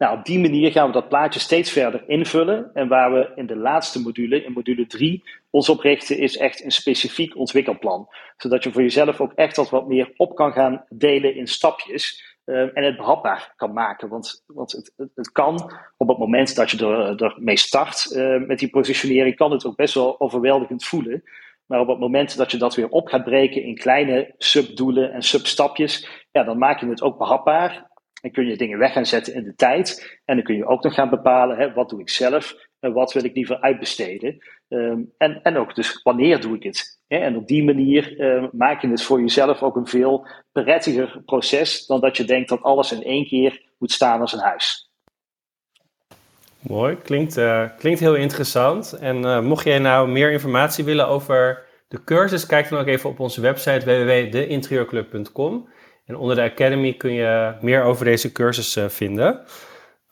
Nou, 0.01 0.17
op 0.17 0.25
die 0.25 0.39
manier 0.39 0.71
gaan 0.71 0.87
we 0.87 0.93
dat 0.93 1.09
plaatje 1.09 1.39
steeds 1.39 1.71
verder 1.71 2.03
invullen. 2.07 2.71
En 2.73 2.87
waar 2.87 3.13
we 3.13 3.31
in 3.35 3.45
de 3.45 3.55
laatste 3.55 4.01
module, 4.01 4.43
in 4.43 4.51
module 4.51 4.87
3, 4.87 5.23
ons 5.49 5.69
op 5.69 5.79
richten, 5.79 6.17
is 6.17 6.37
echt 6.37 6.63
een 6.63 6.71
specifiek 6.71 7.37
ontwikkelplan. 7.37 8.07
Zodat 8.37 8.63
je 8.63 8.71
voor 8.71 8.81
jezelf 8.81 9.21
ook 9.21 9.33
echt 9.33 9.55
wat, 9.55 9.69
wat 9.69 9.87
meer 9.87 10.13
op 10.17 10.35
kan 10.35 10.51
gaan 10.51 10.85
delen 10.89 11.35
in 11.35 11.47
stapjes. 11.47 12.30
Uh, 12.51 12.77
en 12.77 12.83
het 12.83 12.97
behapbaar 12.97 13.53
kan 13.55 13.73
maken. 13.73 14.09
Want, 14.09 14.43
want 14.45 14.71
het, 14.71 14.93
het, 15.15 15.31
kan 15.31 15.71
op 15.97 16.07
het 16.07 16.17
moment 16.17 16.55
dat 16.55 16.71
je 16.71 16.85
er, 16.85 17.23
ermee 17.23 17.57
start 17.57 18.11
uh, 18.11 18.47
met 18.47 18.59
die 18.59 18.69
positionering, 18.69 19.35
kan 19.35 19.51
het 19.51 19.65
ook 19.65 19.75
best 19.75 19.93
wel 19.93 20.19
overweldigend 20.19 20.85
voelen. 20.85 21.23
Maar 21.65 21.79
op 21.79 21.87
het 21.87 21.99
moment 21.99 22.37
dat 22.37 22.51
je 22.51 22.57
dat 22.57 22.75
weer 22.75 22.89
op 22.89 23.07
gaat 23.07 23.23
breken 23.23 23.63
in 23.63 23.75
kleine 23.75 24.33
subdoelen 24.37 25.11
en 25.11 25.21
substapjes, 25.21 26.25
ja, 26.31 26.43
dan 26.43 26.57
maak 26.57 26.79
je 26.79 26.87
het 26.87 27.01
ook 27.01 27.17
behapbaar. 27.17 27.89
Dan 28.21 28.31
kun 28.31 28.45
je 28.45 28.57
dingen 28.57 28.77
weg 28.77 28.93
gaan 28.93 29.05
zetten 29.05 29.33
in 29.33 29.43
de 29.43 29.55
tijd. 29.55 30.19
En 30.25 30.35
dan 30.35 30.43
kun 30.43 30.55
je 30.55 30.67
ook 30.67 30.83
nog 30.83 30.93
gaan 30.93 31.09
bepalen, 31.09 31.57
hè, 31.57 31.73
wat 31.73 31.89
doe 31.89 31.99
ik 31.99 32.09
zelf 32.09 32.55
en 32.81 32.93
wat 32.93 33.13
wil 33.13 33.23
ik 33.23 33.35
liever 33.35 33.59
uitbesteden. 33.59 34.37
Um, 34.69 35.13
en, 35.17 35.39
en 35.43 35.57
ook 35.57 35.75
dus 35.75 35.99
wanneer 36.03 36.41
doe 36.41 36.55
ik 36.55 36.63
het. 36.63 36.99
Hè? 37.07 37.17
En 37.17 37.35
op 37.35 37.47
die 37.47 37.63
manier 37.63 38.19
uh, 38.19 38.43
maak 38.51 38.81
je 38.81 38.89
het 38.89 39.03
voor 39.03 39.19
jezelf 39.19 39.61
ook 39.61 39.75
een 39.75 39.87
veel 39.87 40.27
prettiger 40.51 41.21
proces 41.25 41.85
dan 41.85 41.99
dat 41.99 42.17
je 42.17 42.23
denkt 42.23 42.49
dat 42.49 42.61
alles 42.61 42.91
in 42.91 43.03
één 43.03 43.27
keer 43.27 43.61
moet 43.77 43.91
staan 43.91 44.21
als 44.21 44.33
een 44.33 44.39
huis. 44.39 44.89
Mooi, 46.59 46.97
klinkt, 46.97 47.37
uh, 47.37 47.69
klinkt 47.77 47.99
heel 47.99 48.15
interessant. 48.15 48.93
En 48.93 49.17
uh, 49.17 49.41
mocht 49.41 49.65
jij 49.65 49.79
nou 49.79 50.07
meer 50.09 50.31
informatie 50.31 50.83
willen 50.83 51.07
over 51.07 51.65
de 51.87 52.03
cursus, 52.03 52.45
kijk 52.45 52.69
dan 52.69 52.79
ook 52.79 52.87
even 52.87 53.09
op 53.09 53.19
onze 53.19 53.41
website 53.41 53.85
www.deinterieurclub.com. 53.85 55.69
En 56.05 56.15
onder 56.15 56.35
de 56.35 56.41
Academy 56.41 56.93
kun 56.93 57.13
je 57.13 57.55
meer 57.61 57.83
over 57.83 58.05
deze 58.05 58.31
cursus 58.31 58.77
uh, 58.77 58.89
vinden. 58.89 59.45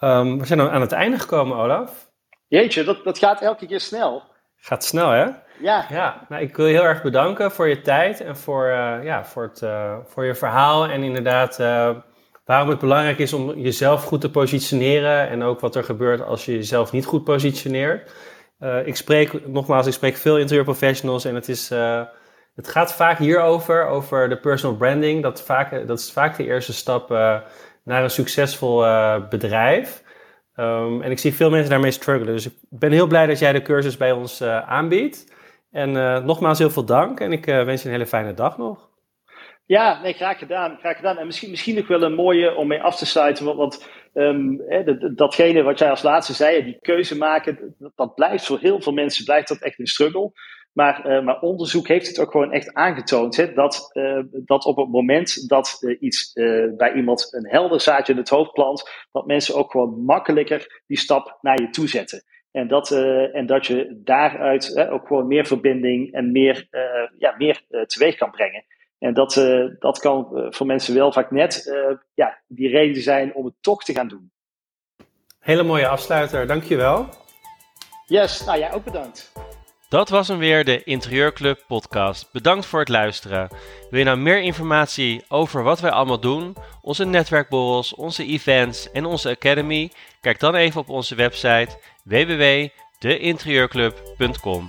Um, 0.01 0.39
we 0.39 0.45
zijn 0.45 0.59
dan 0.59 0.69
aan 0.69 0.81
het 0.81 0.91
einde 0.91 1.19
gekomen, 1.19 1.57
Olaf. 1.57 2.08
Jeetje, 2.49 2.83
dat, 2.83 3.03
dat 3.03 3.17
gaat 3.17 3.41
elke 3.41 3.65
keer 3.65 3.79
snel. 3.79 4.23
Gaat 4.57 4.83
snel, 4.83 5.09
hè? 5.09 5.25
Ja. 5.59 5.85
ja 5.89 6.25
nou, 6.29 6.41
ik 6.41 6.55
wil 6.55 6.67
je 6.67 6.73
heel 6.73 6.83
erg 6.83 7.01
bedanken 7.01 7.51
voor 7.51 7.67
je 7.67 7.81
tijd 7.81 8.21
en 8.21 8.37
voor, 8.37 8.67
uh, 8.67 9.03
ja, 9.03 9.25
voor, 9.25 9.43
het, 9.43 9.61
uh, 9.61 9.97
voor 10.05 10.25
je 10.25 10.35
verhaal. 10.35 10.85
En 10.85 11.03
inderdaad, 11.03 11.57
waarom 12.45 12.69
het 12.69 12.79
belangrijk 12.79 13.17
is 13.17 13.33
om 13.33 13.57
jezelf 13.57 14.03
goed 14.03 14.21
te 14.21 14.31
positioneren. 14.31 15.29
En 15.29 15.43
ook 15.43 15.59
wat 15.59 15.75
er 15.75 15.83
gebeurt 15.83 16.21
als 16.21 16.45
je 16.45 16.51
jezelf 16.51 16.91
niet 16.91 17.05
goed 17.05 17.23
positioneert. 17.23 18.11
ik 18.85 18.95
spreek, 18.95 19.47
nogmaals, 19.47 19.87
ik 19.87 19.93
spreek 19.93 20.15
veel 20.15 20.37
interieurprofessionals 20.37 21.25
en 21.25 21.35
het 21.35 21.49
is 21.49 21.69
het 22.55 22.67
gaat 22.67 22.93
vaak 22.93 23.17
hierover, 23.17 23.85
over 23.85 24.29
de 24.29 24.37
personal 24.37 24.77
branding. 24.77 25.23
Dat, 25.23 25.41
vaak, 25.41 25.87
dat 25.87 25.99
is 25.99 26.11
vaak 26.11 26.37
de 26.37 26.45
eerste 26.45 26.73
stap 26.73 27.09
naar 27.83 28.03
een 28.03 28.09
succesvol 28.09 28.85
bedrijf. 29.29 30.03
Um, 30.59 31.01
en 31.01 31.11
ik 31.11 31.19
zie 31.19 31.33
veel 31.33 31.49
mensen 31.49 31.69
daarmee 31.69 31.91
struggelen. 31.91 32.33
Dus 32.33 32.45
ik 32.45 32.53
ben 32.69 32.91
heel 32.91 33.07
blij 33.07 33.25
dat 33.25 33.39
jij 33.39 33.51
de 33.51 33.61
cursus 33.61 33.97
bij 33.97 34.11
ons 34.11 34.41
uh, 34.41 34.69
aanbiedt. 34.69 35.37
En 35.71 35.91
nogmaals 36.25 36.59
heel 36.59 36.69
veel 36.69 36.85
dank 36.85 37.19
en 37.19 37.31
ik 37.31 37.45
wens 37.45 37.81
je 37.81 37.87
een 37.87 37.93
hele 37.93 38.07
fijne 38.07 38.33
dag 38.33 38.57
nog. 38.57 38.89
Ja, 39.65 40.01
nee, 40.01 40.13
graag 40.13 40.37
gedaan. 40.37 40.77
Graag 40.79 40.95
gedaan. 40.95 41.17
En 41.17 41.25
misschien, 41.25 41.49
misschien 41.49 41.75
nog 41.75 41.87
wel 41.87 42.01
een 42.01 42.13
mooie 42.13 42.55
om 42.55 42.67
mee 42.67 42.81
af 42.81 42.97
te 42.97 43.05
sluiten. 43.05 43.55
Want, 43.55 43.89
um, 44.13 44.61
datgene 45.15 45.61
wat 45.61 45.79
jij 45.79 45.89
als 45.89 46.01
laatste 46.01 46.33
zei, 46.33 46.63
die 46.63 46.77
keuze 46.81 47.17
maken, 47.17 47.75
dat, 47.77 47.91
dat, 47.95 48.15
blijft 48.15 48.45
voor 48.45 48.59
heel 48.59 48.81
veel 48.81 48.93
mensen 48.93 49.25
blijft 49.25 49.47
dat 49.47 49.61
echt 49.61 49.79
een 49.79 49.87
struggle. 49.87 50.31
Maar, 50.79 51.07
uh, 51.07 51.23
maar 51.23 51.39
onderzoek 51.39 51.87
heeft 51.87 52.07
het 52.07 52.19
ook 52.19 52.31
gewoon 52.31 52.51
echt 52.51 52.73
aangetoond. 52.73 53.35
Hè, 53.35 53.53
dat, 53.53 53.89
uh, 53.93 54.19
dat 54.31 54.65
op 54.65 54.77
het 54.77 54.89
moment 54.89 55.49
dat 55.49 55.77
uh, 55.79 56.01
iets 56.01 56.33
bij 56.77 56.93
iemand 56.93 57.33
een 57.33 57.47
helder 57.47 57.81
zaadje 57.81 58.13
in 58.13 58.19
het 58.19 58.29
hoofd 58.29 58.53
plant, 58.53 59.07
dat 59.11 59.25
mensen 59.25 59.55
ook 59.55 59.71
gewoon 59.71 60.03
makkelijker 60.03 60.81
die 60.87 60.97
stap 60.97 61.37
naar 61.41 61.61
je 61.61 61.69
toe 61.69 61.87
zetten. 61.87 62.23
En 62.51 62.67
dat, 62.67 62.91
en 63.33 63.45
dat 63.45 63.65
je 63.65 63.99
daaruit 64.03 64.87
ook 64.89 65.07
gewoon 65.07 65.27
meer 65.27 65.45
verbinding 65.45 66.13
en 66.13 66.31
meer, 66.31 66.67
ja, 67.17 67.35
meer 67.37 67.63
teweeg 67.85 68.15
kan 68.15 68.31
brengen. 68.31 68.65
En 68.99 69.13
dat, 69.13 69.33
dat 69.79 69.99
kan 69.99 70.47
voor 70.49 70.65
mensen 70.65 70.95
wel 70.95 71.11
vaak 71.11 71.31
net 71.31 71.73
ja, 72.13 72.41
die 72.47 72.69
reden 72.69 73.01
zijn 73.01 73.35
om 73.35 73.45
het 73.45 73.55
toch 73.61 73.83
te 73.83 73.93
gaan 73.93 74.07
doen. 74.07 74.31
Hele 75.39 75.63
mooie 75.63 75.87
afsluiter, 75.87 76.47
dankjewel. 76.47 77.09
Yes, 78.05 78.45
nou 78.45 78.59
jij 78.59 78.73
ook 78.73 78.83
bedankt. 78.83 79.31
Dat 79.89 80.09
was 80.09 80.27
hem 80.27 80.37
weer, 80.37 80.65
de 80.65 80.83
Interieurclub 80.83 81.63
podcast. 81.67 82.31
Bedankt 82.31 82.65
voor 82.65 82.79
het 82.79 82.89
luisteren. 82.89 83.49
Wil 83.89 83.99
je 83.99 84.05
nou 84.05 84.17
meer 84.17 84.41
informatie 84.41 85.23
over 85.27 85.63
wat 85.63 85.79
wij 85.79 85.91
allemaal 85.91 86.19
doen, 86.19 86.55
onze 86.81 87.05
netwerkborrels, 87.05 87.95
onze 87.95 88.25
events 88.25 88.91
en 88.91 89.05
onze 89.05 89.29
academy? 89.29 89.91
Kijk 90.21 90.39
dan 90.39 90.55
even 90.55 90.81
op 90.81 90.89
onze 90.89 91.15
website 91.15 91.79
www.deinterieurclub.com. 92.03 94.67